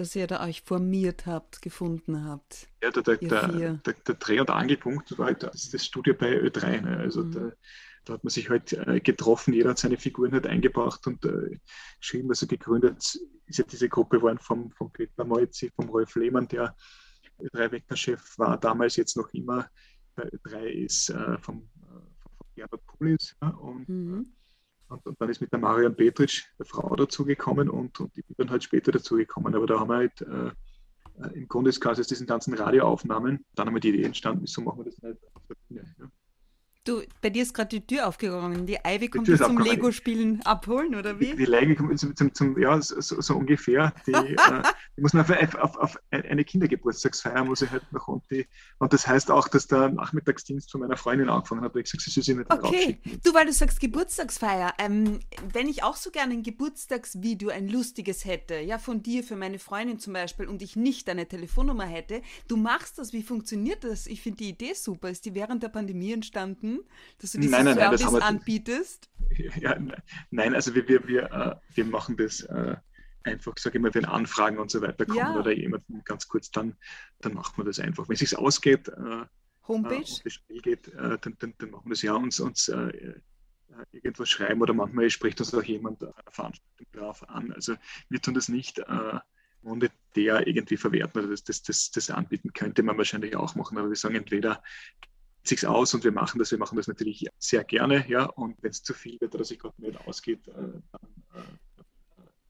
Dass 0.00 0.16
ihr 0.16 0.26
da 0.26 0.42
euch 0.42 0.62
formiert 0.62 1.26
habt, 1.26 1.60
gefunden 1.60 2.24
habt. 2.24 2.68
Ja, 2.82 2.90
der, 2.90 3.02
der, 3.02 3.18
der, 3.18 3.74
der 3.76 4.14
Dreh- 4.14 4.40
und 4.40 4.48
Angelpunkt 4.48 5.18
war 5.18 5.26
halt 5.26 5.42
das, 5.42 5.68
das 5.68 5.84
Studio 5.84 6.14
bei 6.14 6.40
Ö3. 6.40 6.80
Ne? 6.80 6.96
Also 6.96 7.22
mhm. 7.22 7.32
da, 7.32 7.52
da, 8.06 8.14
hat 8.14 8.24
man 8.24 8.30
sich 8.30 8.48
halt 8.48 8.72
äh, 8.72 9.00
getroffen, 9.00 9.52
jeder 9.52 9.70
hat 9.70 9.78
seine 9.78 9.98
Figuren 9.98 10.32
halt 10.32 10.46
eingebracht 10.46 11.06
und 11.06 11.22
äh, 11.26 11.58
geschrieben, 12.00 12.30
also 12.30 12.46
gegründet 12.46 13.18
ist 13.44 13.58
ja 13.58 13.64
diese 13.70 13.90
Gruppe 13.90 14.22
waren 14.22 14.38
vom, 14.38 14.72
vom 14.72 14.90
Peter 14.90 15.26
Moitzi, 15.26 15.70
vom 15.76 15.90
Rolf 15.90 16.14
Lehmann, 16.14 16.48
der 16.48 16.74
Ö3-Wegner-Chef 17.38 18.38
war, 18.38 18.58
damals 18.58 18.96
jetzt 18.96 19.18
noch 19.18 19.28
immer 19.34 19.68
bei 20.14 20.22
Ö3 20.22 20.62
ist 20.62 21.10
äh, 21.10 21.36
vom, 21.40 21.68
äh, 21.82 22.00
vom 22.22 22.46
Gerhard 22.54 22.86
Pulis 22.86 23.36
ja, 23.42 23.50
und 23.50 23.86
mhm 23.86 24.32
und, 24.90 25.06
und, 25.06 25.20
dann 25.20 25.28
ist 25.28 25.40
mit 25.40 25.52
der 25.52 25.58
Marian 25.58 25.94
Petritsch 25.94 26.46
eine 26.58 26.66
Frau 26.66 26.94
dazugekommen 26.96 27.68
und, 27.68 27.98
und 28.00 28.16
ich 28.16 28.26
bin 28.26 28.36
dann 28.36 28.50
halt 28.50 28.64
später 28.64 28.92
dazugekommen. 28.92 29.54
Aber 29.54 29.66
da 29.66 29.80
haben 29.80 29.88
wir 29.88 29.96
halt 29.96 30.20
äh, 30.22 30.48
äh 31.22 31.40
im 31.40 31.48
Grunde 31.48 31.70
des 31.70 31.80
Kasus 31.80 32.06
diesen 32.06 32.26
ganzen 32.26 32.54
Radioaufnahmen, 32.54 33.44
dann 33.54 33.66
haben 33.66 33.74
wir 33.74 33.80
die 33.80 33.90
Idee 33.90 34.04
entstanden, 34.04 34.42
wieso 34.42 34.60
machen 34.62 34.78
wir 34.78 34.84
das 34.86 35.00
nicht 35.02 35.18
auf 35.34 35.42
der 35.48 35.56
Bühne. 35.68 35.94
Ja. 35.98 36.06
Du, 36.84 37.02
bei 37.20 37.28
dir 37.28 37.42
ist 37.42 37.52
gerade 37.52 37.68
die 37.68 37.86
Tür 37.86 38.08
aufgegangen. 38.08 38.64
Die 38.64 38.78
Ivy 38.82 39.08
kommt 39.08 39.28
die 39.28 39.36
zum 39.36 39.58
Lego-Spielen 39.58 40.40
abholen, 40.46 40.94
oder 40.94 41.20
wie? 41.20 41.36
Die, 41.36 41.44
die 41.44 41.52
Ivy 41.52 41.76
kommt 41.76 41.98
zum, 41.98 42.16
zum, 42.16 42.32
zum, 42.32 42.58
ja, 42.58 42.80
so, 42.80 43.20
so 43.20 43.36
ungefähr. 43.36 43.92
Die, 44.06 44.12
äh, 44.14 44.62
die 44.96 45.02
muss 45.02 45.12
man 45.12 45.26
auf, 45.30 45.54
auf, 45.56 45.76
auf, 45.76 45.98
eine 46.10 46.42
Kindergeburtstagsfeier 46.42 47.44
muss 47.44 47.60
ich 47.60 47.70
halt 47.70 47.82
noch 47.92 48.08
und, 48.08 48.22
die, 48.30 48.46
und 48.78 48.94
das 48.94 49.06
heißt 49.06 49.30
auch, 49.30 49.48
dass 49.48 49.66
der 49.66 49.90
Nachmittagsdienst 49.90 50.70
von 50.72 50.80
meiner 50.80 50.96
Freundin 50.96 51.28
angefangen 51.28 51.60
hat. 51.60 51.76
Ich 51.76 51.84
gesagt, 51.84 52.00
sie 52.00 52.10
soll 52.10 52.22
sie 52.22 52.34
nicht 52.34 52.50
Okay, 52.50 52.98
du, 53.24 53.34
weil 53.34 53.44
du 53.44 53.52
sagst 53.52 53.78
Geburtstagsfeier. 53.78 54.72
Ähm, 54.78 55.20
wenn 55.52 55.68
ich 55.68 55.82
auch 55.82 55.96
so 55.96 56.10
gerne 56.10 56.32
ein 56.32 56.42
Geburtstagsvideo, 56.42 57.50
ein 57.50 57.68
lustiges 57.68 58.24
hätte, 58.24 58.58
ja, 58.58 58.78
von 58.78 59.02
dir 59.02 59.22
für 59.22 59.36
meine 59.36 59.58
Freundin 59.58 59.98
zum 59.98 60.14
Beispiel 60.14 60.46
und 60.46 60.62
ich 60.62 60.76
nicht 60.76 61.08
deine 61.08 61.26
Telefonnummer 61.26 61.84
hätte, 61.84 62.22
du 62.48 62.56
machst 62.56 62.96
das, 62.96 63.12
wie 63.12 63.22
funktioniert 63.22 63.84
das? 63.84 64.06
Ich 64.06 64.22
finde 64.22 64.38
die 64.38 64.48
Idee 64.48 64.72
super. 64.72 65.10
Ist 65.10 65.26
die 65.26 65.34
während 65.34 65.62
der 65.62 65.68
Pandemie 65.68 66.12
entstanden? 66.12 66.69
Dass 67.18 67.32
du 67.32 67.38
dieses 67.38 67.52
nein, 67.52 67.64
nein, 67.64 67.76
Service 67.76 68.12
nein, 68.12 68.22
anbietest? 68.22 69.08
Ja, 69.60 69.78
nein, 70.30 70.54
also 70.54 70.74
wir, 70.74 70.88
wir, 70.88 71.06
wir, 71.06 71.22
äh, 71.30 71.54
wir 71.74 71.84
machen 71.84 72.16
das 72.16 72.40
äh, 72.42 72.76
einfach, 73.22 73.54
sage 73.58 73.78
ich 73.78 73.82
mal, 73.82 73.94
wenn 73.94 74.04
Anfragen 74.04 74.58
und 74.58 74.70
so 74.70 74.82
weiter 74.82 75.06
kommen 75.06 75.18
ja. 75.18 75.38
oder 75.38 75.52
jemanden 75.52 76.02
ganz 76.04 76.26
kurz, 76.26 76.50
dann, 76.50 76.76
dann 77.20 77.34
macht 77.34 77.56
man 77.56 77.66
das 77.66 77.78
einfach. 77.78 78.08
Wenn 78.08 78.14
es 78.14 78.20
sich 78.20 78.36
ausgeht, 78.36 78.88
äh, 78.88 79.24
Homepage, 79.68 80.02
es 80.02 80.32
schnell 80.32 80.60
geht, 80.62 80.92
dann, 80.94 81.36
dann, 81.38 81.54
dann, 81.56 81.70
machen 81.70 81.84
wir 81.84 81.90
das 81.90 82.02
ja 82.02 82.14
uns, 82.14 82.40
uns 82.40 82.68
irgendwas 83.92 84.28
schreiben 84.28 84.60
oder 84.60 84.74
manchmal 84.74 85.08
spricht 85.10 85.38
uns 85.38 85.54
auch 85.54 85.62
jemand 85.62 86.02
eine 86.02 86.12
Veranstaltung 86.28 86.86
drauf 86.92 87.28
an. 87.28 87.52
Also 87.52 87.76
wir 88.08 88.20
tun 88.20 88.34
das 88.34 88.48
nicht 88.48 88.82
monetär 89.62 90.46
irgendwie 90.46 90.76
verwerten 90.76 91.28
das, 91.30 91.44
das, 91.44 91.62
das, 91.62 91.90
das 91.90 92.10
anbieten 92.10 92.52
könnte 92.52 92.82
man 92.82 92.98
wahrscheinlich 92.98 93.36
auch 93.36 93.54
machen, 93.54 93.78
aber 93.78 93.88
wir 93.88 93.96
sagen 93.96 94.16
entweder 94.16 94.62
sich 95.50 95.66
aus 95.66 95.92
und 95.94 96.02
wir 96.04 96.12
machen 96.12 96.38
das. 96.38 96.50
Wir 96.50 96.58
machen 96.58 96.76
das 96.76 96.88
natürlich 96.88 97.26
sehr 97.38 97.64
gerne, 97.64 98.08
ja. 98.08 98.24
Und 98.24 98.56
wenn 98.62 98.70
es 98.70 98.82
zu 98.82 98.94
viel 98.94 99.20
wird 99.20 99.34
oder 99.34 99.44
sich 99.44 99.58
gerade 99.58 99.74
nicht 99.78 100.00
ausgeht, 100.06 100.48
äh, 100.48 100.52
dann, 100.52 100.82
äh, 101.34 101.42
dann 101.76 101.86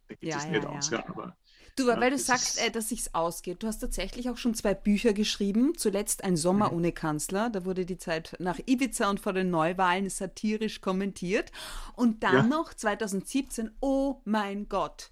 geht 0.09 0.23
ja, 0.23 0.37
es 0.37 0.45
ja, 0.45 0.51
nicht 0.51 0.63
ja. 0.63 0.69
aus. 0.71 0.91
Ja, 0.91 1.09
aber, 1.09 1.37
du, 1.77 1.87
weil 1.89 2.11
du 2.11 2.19
sagst, 2.19 2.61
äh, 2.65 2.71
dass 2.71 2.91
sich's 2.91 3.13
ausgeht. 3.15 3.63
Du 3.63 3.67
hast 3.67 3.79
tatsächlich 3.79 4.31
auch 4.31 4.37
schon 4.37 4.55
zwei 4.55 4.75
Bücher 4.75 5.13
geschrieben. 5.13 5.73
Zuletzt 5.77 6.23
Ein 6.23 6.37
Sommer 6.37 6.71
mhm. 6.71 6.77
ohne 6.77 6.93
Kanzler. 6.93 7.51
Da 7.51 7.65
wurde 7.65 7.85
die 7.85 7.99
Zeit 7.99 8.37
nach 8.39 8.61
Ibiza 8.67 9.11
und 9.11 9.19
vor 9.19 9.33
den 9.33 9.51
Neuwahlen 9.51 10.09
satirisch 10.09 10.81
kommentiert. 10.81 11.51
Und 11.97 12.23
dann 12.23 12.49
noch 12.49 12.73
2017, 12.73 13.73
oh 13.81 14.21
mein 14.25 14.69
Gott. 14.69 15.11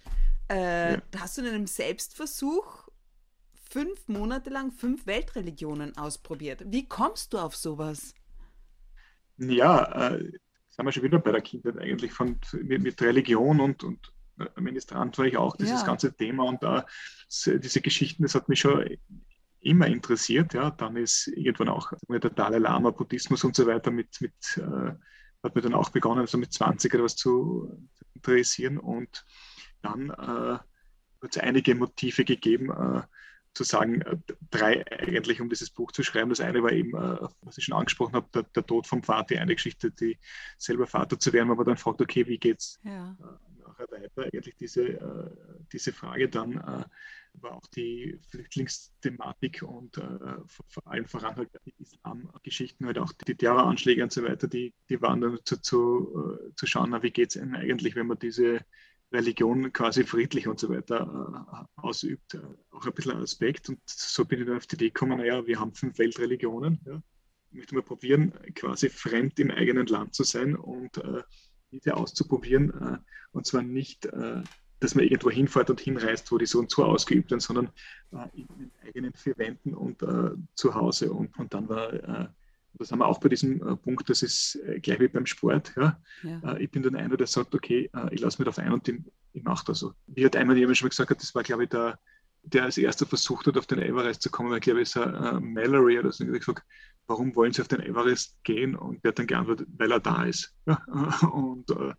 Äh, 0.48 0.98
da 1.10 1.20
hast 1.20 1.36
du 1.36 1.42
in 1.42 1.48
einem 1.48 1.66
Selbstversuch 1.66 2.87
fünf 3.68 4.08
Monate 4.08 4.50
lang 4.50 4.72
fünf 4.72 5.06
Weltreligionen 5.06 5.96
ausprobiert. 5.96 6.62
Wie 6.66 6.86
kommst 6.86 7.32
du 7.32 7.38
auf 7.38 7.56
sowas? 7.56 8.14
Ja, 9.36 10.10
äh, 10.10 10.32
sind 10.68 10.84
wir 10.84 10.92
schon 10.92 11.02
wieder 11.02 11.18
bei 11.18 11.32
der 11.32 11.42
Kindheit 11.42 11.78
eigentlich 11.78 12.12
von, 12.12 12.38
mit, 12.62 12.82
mit 12.82 13.00
Religion 13.02 13.60
und, 13.60 13.84
und 13.84 14.12
äh, 14.38 14.60
Ministrant 14.60 15.16
war 15.18 15.26
ich 15.26 15.36
auch, 15.36 15.56
dieses 15.56 15.80
ja. 15.80 15.86
ganze 15.86 16.14
Thema 16.14 16.44
und 16.44 16.62
da 16.62 16.86
diese 17.46 17.80
Geschichten, 17.82 18.22
das 18.22 18.34
hat 18.34 18.48
mich 18.48 18.60
schon 18.60 18.96
immer 19.60 19.86
interessiert. 19.86 20.54
Ja, 20.54 20.70
dann 20.70 20.96
ist 20.96 21.28
irgendwann 21.28 21.68
auch 21.68 21.92
der 22.08 22.30
Dalai 22.30 22.58
Lama, 22.58 22.90
Buddhismus 22.90 23.44
und 23.44 23.54
so 23.54 23.66
weiter 23.66 23.90
mit, 23.90 24.20
mit 24.20 24.32
äh, 24.56 24.92
hat 25.42 25.54
mir 25.54 25.62
dann 25.62 25.74
auch 25.74 25.90
begonnen, 25.90 26.26
so 26.26 26.38
mit 26.38 26.52
20 26.52 26.94
etwas 26.94 27.16
zu, 27.16 27.88
zu 27.94 28.04
interessieren 28.14 28.78
und 28.78 29.24
dann 29.82 30.10
äh, 30.10 30.58
hat 31.22 31.30
es 31.30 31.38
einige 31.38 31.74
Motive 31.74 32.24
gegeben, 32.24 32.70
äh, 32.70 33.02
zu 33.58 33.64
sagen, 33.64 34.02
äh, 34.02 34.16
drei 34.52 34.86
eigentlich, 34.92 35.40
um 35.40 35.48
dieses 35.48 35.70
Buch 35.70 35.90
zu 35.90 36.04
schreiben. 36.04 36.30
Das 36.30 36.40
eine 36.40 36.62
war 36.62 36.70
eben, 36.70 36.94
äh, 36.94 37.28
was 37.42 37.58
ich 37.58 37.64
schon 37.64 37.76
angesprochen 37.76 38.14
habe, 38.14 38.28
der, 38.32 38.44
der 38.44 38.64
Tod 38.64 38.86
vom 38.86 39.02
Vater, 39.02 39.40
eine 39.40 39.56
Geschichte, 39.56 39.90
die 39.90 40.16
selber 40.58 40.86
Vater 40.86 41.18
zu 41.18 41.32
werden, 41.32 41.48
man 41.48 41.64
dann 41.64 41.76
fragt, 41.76 42.00
okay, 42.00 42.24
wie 42.28 42.38
geht 42.38 42.60
es 42.60 42.78
ja. 42.84 43.16
Äh, 43.20 43.62
nachher 43.66 43.90
weiter? 43.90 44.22
Eigentlich 44.32 44.54
diese, 44.54 45.36
diese 45.72 45.92
Frage 45.92 46.28
dann 46.28 46.54
war 47.34 47.52
auch 47.52 47.66
die 47.68 48.18
Flüchtlingsthematik 48.30 49.62
und 49.62 50.00
vor 50.46 50.86
allem 50.86 51.04
voran 51.04 51.36
halt 51.36 51.50
die 51.66 51.74
Islamgeschichten, 51.78 52.86
halt 52.86 52.98
auch 52.98 53.12
die 53.12 53.34
Terroranschläge 53.34 54.02
und 54.02 54.12
so 54.12 54.22
weiter, 54.24 54.48
die, 54.48 54.72
die 54.88 55.02
waren 55.02 55.20
dann 55.20 55.38
zu, 55.44 55.60
zu, 55.60 56.38
zu 56.56 56.66
schauen, 56.66 56.96
wie 57.02 57.10
geht 57.10 57.36
es 57.36 57.42
eigentlich, 57.42 57.94
wenn 57.94 58.06
man 58.06 58.18
diese 58.18 58.60
Religion 59.12 59.72
quasi 59.72 60.04
friedlich 60.04 60.48
und 60.48 60.58
so 60.58 60.68
weiter 60.68 61.66
äh, 61.76 61.80
ausübt, 61.80 62.34
äh, 62.34 62.40
auch 62.70 62.86
ein 62.86 62.92
bisschen 62.92 63.12
ein 63.12 63.22
Aspekt. 63.22 63.68
Und 63.68 63.80
so 63.86 64.24
bin 64.24 64.40
ich 64.40 64.46
dann 64.46 64.56
auf 64.56 64.66
die 64.66 64.76
Idee 64.76 64.88
gekommen, 64.88 65.18
naja, 65.18 65.46
wir 65.46 65.58
haben 65.58 65.72
fünf 65.72 65.98
Weltreligionen. 65.98 66.80
Ja. 66.84 67.02
Ich 67.50 67.56
möchte 67.56 67.74
mal 67.74 67.82
probieren, 67.82 68.32
quasi 68.54 68.90
fremd 68.90 69.38
im 69.40 69.50
eigenen 69.50 69.86
Land 69.86 70.14
zu 70.14 70.24
sein 70.24 70.54
und 70.54 70.98
äh, 70.98 71.22
diese 71.70 71.96
auszuprobieren. 71.96 72.70
Äh, 72.70 72.98
und 73.32 73.46
zwar 73.46 73.62
nicht, 73.62 74.06
äh, 74.06 74.42
dass 74.80 74.94
man 74.94 75.04
irgendwo 75.04 75.30
hinfährt 75.30 75.70
und 75.70 75.80
hinreist, 75.80 76.30
wo 76.30 76.38
die 76.38 76.46
so 76.46 76.58
und 76.58 76.70
so 76.70 76.84
ausgeübt 76.84 77.30
werden, 77.30 77.40
sondern 77.40 77.70
äh, 78.12 78.28
in 78.34 78.46
den 78.58 78.72
eigenen 78.84 79.14
vier 79.14 79.36
Wänden 79.38 79.74
und 79.74 80.04
zu 80.54 80.74
Hause. 80.74 81.12
Und, 81.12 81.36
und 81.38 81.54
dann 81.54 81.68
war 81.68 82.34
das 82.78 82.92
haben 82.92 83.00
wir 83.00 83.06
auch 83.06 83.20
bei 83.20 83.28
diesem 83.28 83.60
äh, 83.66 83.76
Punkt, 83.76 84.08
das 84.08 84.22
ist 84.22 84.56
äh, 84.66 84.80
gleich 84.80 85.00
wie 85.00 85.08
beim 85.08 85.26
Sport. 85.26 85.72
Ja? 85.76 86.00
ja. 86.22 86.54
Äh, 86.54 86.64
ich 86.64 86.70
bin 86.70 86.82
dann 86.82 86.96
einer, 86.96 87.16
der 87.16 87.26
sagt, 87.26 87.54
okay, 87.54 87.90
ich 88.10 88.20
lasse 88.20 88.40
mich 88.40 88.44
darauf 88.44 88.58
ein 88.58 88.72
und 88.72 88.88
ich, 88.88 89.00
ich 89.32 89.42
mache 89.42 89.64
das 89.66 89.80
so. 89.80 89.94
Wie 90.06 90.24
hat 90.24 90.36
einmal 90.36 90.56
jemand 90.56 90.76
schon 90.76 90.88
gesagt, 90.88 91.10
das 91.10 91.34
war, 91.34 91.42
glaube 91.42 91.64
ich, 91.64 91.70
der, 91.70 91.98
der 92.42 92.64
als 92.64 92.78
erster 92.78 93.06
versucht 93.06 93.46
hat, 93.46 93.56
auf 93.56 93.66
den 93.66 93.80
Everest 93.80 94.22
zu 94.22 94.30
kommen, 94.30 94.50
weil, 94.50 94.60
glaube 94.60 94.80
ich, 94.80 94.88
ist 94.88 94.96
äh, 94.96 95.40
Mallory 95.40 95.98
oder 95.98 96.12
so. 96.12 96.24
Ich 96.24 96.40
gesagt, 96.40 96.64
warum 97.06 97.34
wollen 97.36 97.52
Sie 97.52 97.60
auf 97.62 97.68
den 97.68 97.80
Everest 97.80 98.36
gehen? 98.44 98.74
Und 98.74 99.04
der 99.04 99.10
hat 99.10 99.18
dann 99.18 99.26
geantwortet, 99.26 99.68
weil 99.76 99.92
er 99.92 100.00
da 100.00 100.24
ist. 100.24 100.54
Ja? 100.66 100.76
Und 101.32 101.70
äh, 101.70 101.94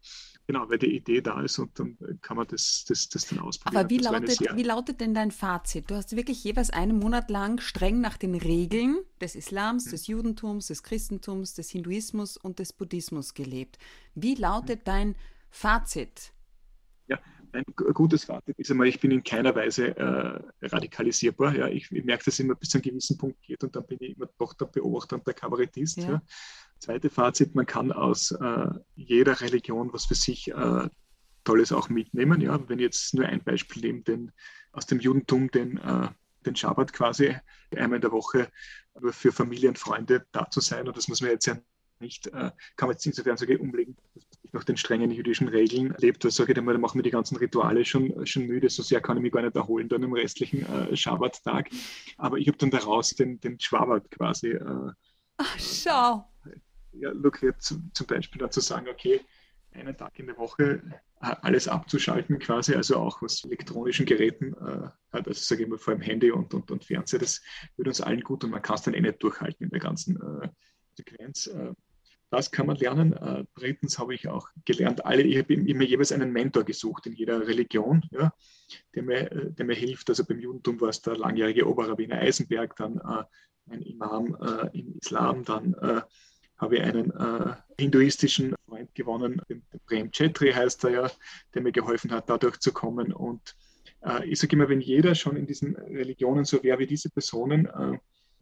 Genau, 0.49 0.67
weil 0.67 0.79
die 0.79 0.95
Idee 0.95 1.21
da 1.21 1.43
ist 1.43 1.59
und 1.59 1.77
dann 1.77 1.95
kann 2.23 2.35
man 2.35 2.47
das, 2.47 2.83
das, 2.87 3.07
das 3.07 3.27
dann 3.27 3.37
ausprobieren. 3.37 3.81
Aber 3.81 3.89
wie 3.91 3.99
lautet, 3.99 4.39
wie 4.55 4.63
lautet 4.63 4.99
denn 4.99 5.13
dein 5.13 5.29
Fazit? 5.29 5.91
Du 5.91 5.95
hast 5.95 6.15
wirklich 6.15 6.43
jeweils 6.43 6.71
einen 6.71 6.97
Monat 6.97 7.29
lang 7.29 7.61
streng 7.61 8.01
nach 8.01 8.17
den 8.17 8.33
Regeln 8.33 8.97
des 9.21 9.35
Islams, 9.35 9.85
mhm. 9.85 9.89
des 9.91 10.07
Judentums, 10.07 10.65
des 10.65 10.81
Christentums, 10.81 11.53
des 11.53 11.69
Hinduismus 11.69 12.35
und 12.35 12.57
des 12.57 12.73
Buddhismus 12.73 13.35
gelebt. 13.35 13.77
Wie 14.15 14.33
lautet 14.33 14.79
mhm. 14.79 14.85
dein 14.85 15.15
Fazit? 15.51 16.33
Ja, 17.05 17.19
ein 17.51 17.63
gutes 17.93 18.25
Fazit 18.25 18.57
ist 18.59 18.71
einmal, 18.71 18.87
ich 18.87 18.99
bin 18.99 19.11
in 19.11 19.23
keiner 19.23 19.55
Weise 19.55 19.95
äh, 19.97 20.67
radikalisierbar. 20.67 21.55
Ja. 21.55 21.67
Ich, 21.67 21.91
ich 21.91 22.03
merke, 22.03 22.25
dass 22.25 22.35
es 22.35 22.39
immer 22.39 22.55
bis 22.55 22.69
zu 22.69 22.77
einem 22.77 22.83
gewissen 22.83 23.17
Punkt 23.17 23.41
geht 23.41 23.63
und 23.63 23.75
dann 23.75 23.85
bin 23.85 23.97
ich 24.01 24.15
immer 24.15 24.29
doch 24.37 24.53
der 24.53 24.65
Beobachter 24.65 25.15
und 25.15 25.27
der 25.27 25.33
Kabarettist. 25.33 25.97
Ja. 25.97 26.09
Ja. 26.09 26.21
Zweite 26.79 27.09
Fazit, 27.09 27.55
man 27.55 27.65
kann 27.65 27.91
aus 27.91 28.31
äh, 28.31 28.69
jeder 28.95 29.41
Religion 29.41 29.91
was 29.91 30.05
für 30.05 30.15
sich 30.15 30.49
äh, 30.49 30.89
Tolles 31.43 31.71
auch 31.71 31.89
mitnehmen. 31.89 32.41
Ja, 32.41 32.59
wenn 32.69 32.79
ich 32.79 32.83
jetzt 32.83 33.13
nur 33.13 33.25
ein 33.25 33.43
Beispiel 33.43 33.81
nehme, 33.81 34.01
den, 34.01 34.31
aus 34.71 34.85
dem 34.85 34.99
Judentum, 34.99 35.51
den, 35.51 35.77
äh, 35.77 36.09
den 36.45 36.55
Schabbat 36.55 36.93
quasi 36.93 37.35
einmal 37.75 37.97
in 37.97 38.01
der 38.01 38.11
Woche 38.11 38.49
nur 38.99 39.13
für 39.13 39.31
Familie 39.31 39.69
und 39.69 39.79
Freunde 39.79 40.25
da 40.31 40.49
zu 40.49 40.59
sein. 40.61 40.87
Und 40.87 40.95
das 40.97 41.07
muss 41.07 41.21
man 41.21 41.31
jetzt 41.31 41.45
ja 41.47 41.57
nicht, 41.99 42.27
äh, 42.27 42.51
kann 42.75 42.87
man 42.87 42.91
jetzt 42.91 43.05
insofern 43.05 43.37
sogar 43.37 43.59
umlegen, 43.59 43.95
dass 44.13 44.23
nach 44.51 44.63
den 44.63 44.77
strengen 44.77 45.11
jüdischen 45.11 45.47
Regeln 45.47 45.93
lebt. 45.97 46.23
Da 46.23 46.29
sage 46.29 46.51
ich 46.51 46.57
einmal, 46.57 46.73
da 46.73 46.79
machen 46.79 46.97
wir 46.97 47.03
die 47.03 47.11
ganzen 47.11 47.37
Rituale 47.37 47.85
schon, 47.85 48.25
schon 48.25 48.45
müde. 48.45 48.69
So 48.69 48.83
sehr 48.83 49.01
kann 49.01 49.17
ich 49.17 49.23
mich 49.23 49.31
gar 49.31 49.41
nicht 49.41 49.55
erholen 49.55 49.89
dann 49.89 50.03
im 50.03 50.13
restlichen 50.13 50.65
äh, 50.65 50.95
Schabbat-Tag. 50.95 51.69
Aber 52.17 52.37
ich 52.37 52.47
habe 52.47 52.57
dann 52.57 52.71
daraus 52.71 53.11
den, 53.11 53.39
den 53.39 53.59
Schwabbat 53.59 54.09
quasi. 54.11 54.49
Äh, 54.49 54.91
Ach, 55.37 55.57
schau 55.57 56.25
ja, 56.93 57.11
look, 57.11 57.39
zum, 57.59 57.91
zum 57.93 58.07
Beispiel 58.07 58.39
dazu 58.39 58.59
sagen, 58.59 58.87
okay, 58.89 59.21
einen 59.71 59.95
Tag 59.95 60.17
in 60.19 60.27
der 60.27 60.37
Woche 60.37 60.81
äh, 61.21 61.35
alles 61.41 61.67
abzuschalten, 61.67 62.39
quasi, 62.39 62.73
also 62.73 62.97
auch 62.97 63.21
was 63.21 63.43
elektronischen 63.43 64.05
Geräten 64.05 64.53
äh, 64.53 64.89
hat, 65.11 65.27
also 65.27 65.33
sage 65.33 65.63
ich 65.63 65.69
mal 65.69 65.77
vor 65.77 65.93
allem 65.93 66.01
Handy 66.01 66.31
und, 66.31 66.53
und, 66.53 66.71
und 66.71 66.83
Fernseher, 66.83 67.19
das 67.19 67.41
würde 67.75 67.91
uns 67.91 68.01
allen 68.01 68.21
gut 68.21 68.43
und 68.43 68.51
man 68.51 68.61
kann 68.61 68.75
es 68.75 68.81
dann 68.81 68.93
eh 68.93 69.01
nicht 69.01 69.21
durchhalten 69.21 69.65
in 69.65 69.69
der 69.69 69.79
ganzen 69.79 70.15
äh, 70.15 70.49
Sequenz. 70.95 71.47
Äh, 71.47 71.73
das 72.29 72.51
kann 72.51 72.67
man 72.67 72.77
lernen. 72.77 73.13
Äh, 73.13 73.45
drittens 73.55 73.97
habe 73.97 74.13
ich 74.13 74.27
auch 74.27 74.47
gelernt, 74.65 75.05
alle, 75.05 75.23
ich 75.23 75.37
habe 75.37 75.53
immer 75.53 75.83
jeweils 75.83 76.11
einen 76.11 76.31
Mentor 76.31 76.63
gesucht 76.63 77.07
in 77.07 77.13
jeder 77.13 77.47
Religion, 77.47 78.05
ja, 78.11 78.33
der, 78.95 79.03
mir, 79.03 79.31
äh, 79.31 79.51
der 79.51 79.65
mir 79.65 79.75
hilft. 79.75 80.09
Also 80.09 80.25
beim 80.25 80.39
Judentum 80.39 80.79
war 80.81 80.89
es 80.89 81.01
der 81.01 81.17
langjährige 81.17 81.67
Oberrabbiner 81.67 82.19
Eisenberg, 82.19 82.75
dann 82.75 82.97
äh, 82.97 83.23
ein 83.73 83.81
Imam 83.81 84.37
äh, 84.41 84.77
im 84.77 84.95
Islam, 85.01 85.43
dann 85.43 85.73
äh, 85.75 86.01
habe 86.57 86.75
ich 86.75 86.81
einen 86.81 87.13
hinduistischen 87.79 88.53
Freund 88.67 88.93
gewonnen, 88.93 89.41
den, 89.47 89.63
Prem 89.85 90.11
Chetri 90.11 90.51
heißt 90.51 90.83
er 90.83 90.89
ja, 90.89 91.11
der 91.53 91.61
mir 91.61 91.71
geholfen 91.71 92.11
hat, 92.11 92.29
da 92.29 92.37
durchzukommen. 92.37 93.13
Und 93.13 93.55
ich 94.25 94.41
sage 94.41 94.57
immer, 94.57 94.67
wenn 94.67 94.81
jeder 94.81 95.15
schon 95.15 95.37
in 95.37 95.47
diesen 95.47 95.77
Religionen 95.77 96.43
so 96.43 96.61
wäre 96.61 96.79
wie 96.79 96.85
diese 96.85 97.09
Personen, 97.09 97.69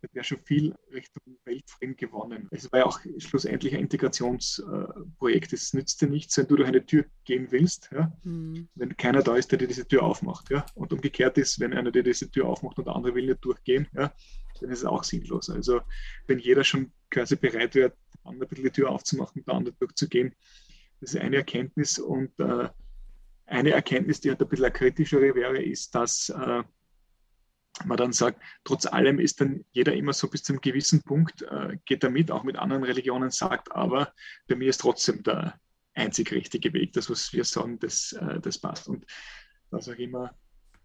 wird 0.02 0.14
ja 0.14 0.24
schon 0.24 0.40
viel 0.44 0.76
Richtung 0.94 1.38
Weltfrieden 1.46 1.96
gewonnen. 1.96 2.48
Es 2.52 2.72
war 2.72 2.80
ja 2.80 2.86
auch 2.86 3.00
schlussendlich 3.18 3.74
ein 3.74 3.82
Integrationsprojekt. 3.82 5.54
Es 5.54 5.74
nützt 5.74 6.02
dir 6.02 6.08
nichts, 6.08 6.38
wenn 6.38 6.48
du 6.48 6.56
durch 6.56 6.68
eine 6.68 6.86
Tür 6.86 7.06
gehen 7.26 7.48
willst, 7.52 7.90
ja? 7.92 8.12
Mhm. 8.24 8.68
wenn 8.76 8.96
keiner 8.98 9.24
da 9.24 9.36
ist, 9.36 9.52
der 9.52 9.60
dir 9.60 9.68
diese 9.68 9.88
Tür 9.88 10.04
aufmacht. 10.04 10.50
Ja? 10.50 10.66
Und 10.76 10.94
umgekehrt 10.94 11.38
ist, 11.38 11.60
wenn 11.60 11.74
einer 11.74 11.92
dir 11.92 12.04
diese 12.04 12.30
Tür 12.30 12.48
aufmacht 12.48 12.78
und 12.78 12.86
der 12.86 12.96
andere 12.96 13.16
will 13.16 13.26
nicht 13.26 13.44
durchgehen, 13.44 13.88
ja? 13.94 14.14
dann 14.62 14.70
ist 14.72 14.80
es 14.80 14.86
auch 14.86 15.04
sinnlos. 15.04 15.50
Also 15.50 15.82
wenn 16.28 16.40
jeder 16.40 16.64
schon 16.64 16.92
quasi 17.10 17.36
bereit 17.36 17.76
wäre, 17.76 17.94
andere 18.24 18.54
die 18.56 18.70
Tür 18.70 18.90
aufzumachen 18.90 19.42
und 19.42 19.48
der 19.48 19.56
andere 19.56 19.76
durchzugehen, 19.80 20.36
das 21.00 21.14
ist 21.14 21.22
eine 21.22 21.38
Erkenntnis. 21.38 22.00
Und 22.00 22.38
äh, 22.40 22.70
eine 23.46 23.72
Erkenntnis, 23.72 24.20
die 24.20 24.30
halt 24.30 24.42
ein 24.42 24.50
bisschen 24.50 24.74
kritischere 24.74 25.34
wäre, 25.36 25.62
ist, 25.62 25.96
dass 25.96 26.30
äh, 26.30 26.64
man 27.86 27.98
dann 27.98 28.14
sagt, 28.14 28.42
trotz 28.64 28.86
allem 28.86 29.20
ist 29.20 29.42
dann 29.42 29.64
jeder 29.72 29.94
immer 29.94 30.14
so 30.14 30.28
bis 30.28 30.44
zu 30.44 30.54
einem 30.54 30.62
gewissen 30.62 31.04
Punkt, 31.04 31.42
äh, 31.44 31.78
geht 31.86 32.04
er 32.04 32.10
mit, 32.10 32.32
auch 32.32 32.44
mit 32.44 32.58
anderen 32.58 32.84
Religionen, 32.84 33.32
sagt 33.32 33.72
aber, 33.72 34.14
bei 34.48 34.56
mir 34.56 34.70
ist 34.70 34.82
trotzdem 34.82 35.24
der 35.24 35.60
einzig 35.94 36.32
richtige 36.32 36.74
Weg. 36.74 36.94
Das, 36.94 37.10
was 37.10 37.34
wir 37.34 37.44
sagen, 37.44 37.80
das, 37.80 38.14
äh, 38.14 38.40
das 38.40 38.58
passt. 38.58 38.88
Und 38.88 39.06
da 39.72 39.82
sage 39.82 40.04
ich 40.04 40.10
immer, 40.10 40.34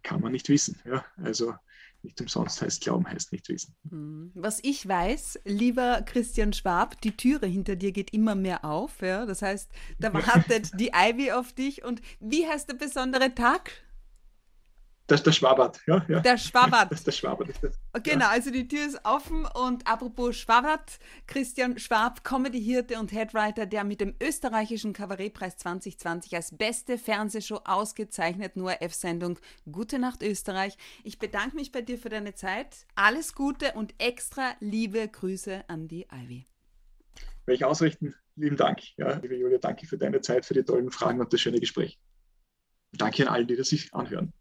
kann 0.02 0.20
man 0.20 0.32
nicht 0.32 0.48
wissen. 0.48 0.80
Ja? 0.84 1.04
Also 1.16 1.54
nicht 2.02 2.20
umsonst 2.20 2.60
heißt 2.60 2.82
Glauben, 2.82 3.06
heißt 3.06 3.30
nicht 3.32 3.48
wissen. 3.48 3.74
Hm. 3.88 4.32
Was 4.34 4.58
ich 4.62 4.86
weiß, 4.86 5.40
lieber 5.44 6.02
Christian 6.02 6.52
Schwab, 6.52 7.00
die 7.00 7.16
Türe 7.16 7.46
hinter 7.46 7.76
dir 7.76 7.92
geht 7.92 8.12
immer 8.12 8.34
mehr 8.34 8.64
auf. 8.64 9.00
Ja? 9.00 9.26
Das 9.26 9.42
heißt, 9.42 9.70
da 9.98 10.12
wartet 10.12 10.78
die 10.80 10.90
Ivy 10.94 11.32
auf 11.32 11.52
dich. 11.52 11.84
Und 11.84 12.02
wie 12.20 12.46
heißt 12.46 12.68
der 12.68 12.74
besondere 12.74 13.34
Tag? 13.34 13.70
Das 15.06 15.20
ist 15.20 15.26
der 15.26 15.32
Schwabert, 15.32 15.80
ja. 15.86 16.04
ja. 16.08 16.20
Der 16.20 16.38
Schwabert. 16.38 16.90
Das 16.90 17.00
ist 17.00 17.06
der 17.06 17.12
Schwabert. 17.12 17.48
Genau, 18.02 18.24
ja. 18.24 18.30
also 18.30 18.50
die 18.50 18.68
Tür 18.68 18.86
ist 18.86 19.00
offen 19.04 19.44
und 19.46 19.86
apropos 19.86 20.36
Schwabert, 20.36 20.98
Christian 21.26 21.78
Schwab, 21.78 22.24
Comedy-Hirte 22.24 22.98
und 22.98 23.12
Headwriter, 23.12 23.66
der 23.66 23.84
mit 23.84 24.00
dem 24.00 24.14
österreichischen 24.22 24.92
Kabarettpreis 24.92 25.56
2020 25.58 26.36
als 26.36 26.56
beste 26.56 26.98
Fernsehshow 26.98 27.60
ausgezeichneten 27.64 28.62
ORF-Sendung 28.62 29.38
Gute 29.70 29.98
Nacht 29.98 30.22
Österreich. 30.22 30.76
Ich 31.02 31.18
bedanke 31.18 31.56
mich 31.56 31.72
bei 31.72 31.82
dir 31.82 31.98
für 31.98 32.08
deine 32.08 32.34
Zeit. 32.34 32.86
Alles 32.94 33.34
Gute 33.34 33.72
und 33.72 33.94
extra 33.98 34.52
liebe 34.60 35.06
Grüße 35.08 35.64
an 35.68 35.88
die 35.88 36.06
Ivy. 36.12 36.46
Will 37.46 37.54
ich 37.56 37.64
ausrichten. 37.64 38.14
Lieben 38.36 38.56
Dank. 38.56 38.80
Ja, 38.96 39.18
liebe 39.18 39.36
Julia, 39.36 39.58
danke 39.58 39.86
für 39.86 39.98
deine 39.98 40.20
Zeit, 40.20 40.46
für 40.46 40.54
die 40.54 40.62
tollen 40.62 40.90
Fragen 40.90 41.20
und 41.20 41.32
das 41.32 41.40
schöne 41.40 41.58
Gespräch. 41.58 41.98
Danke 42.92 43.26
an 43.26 43.34
allen, 43.34 43.46
die 43.46 43.56
das 43.56 43.68
sich 43.68 43.92
anhören. 43.92 44.32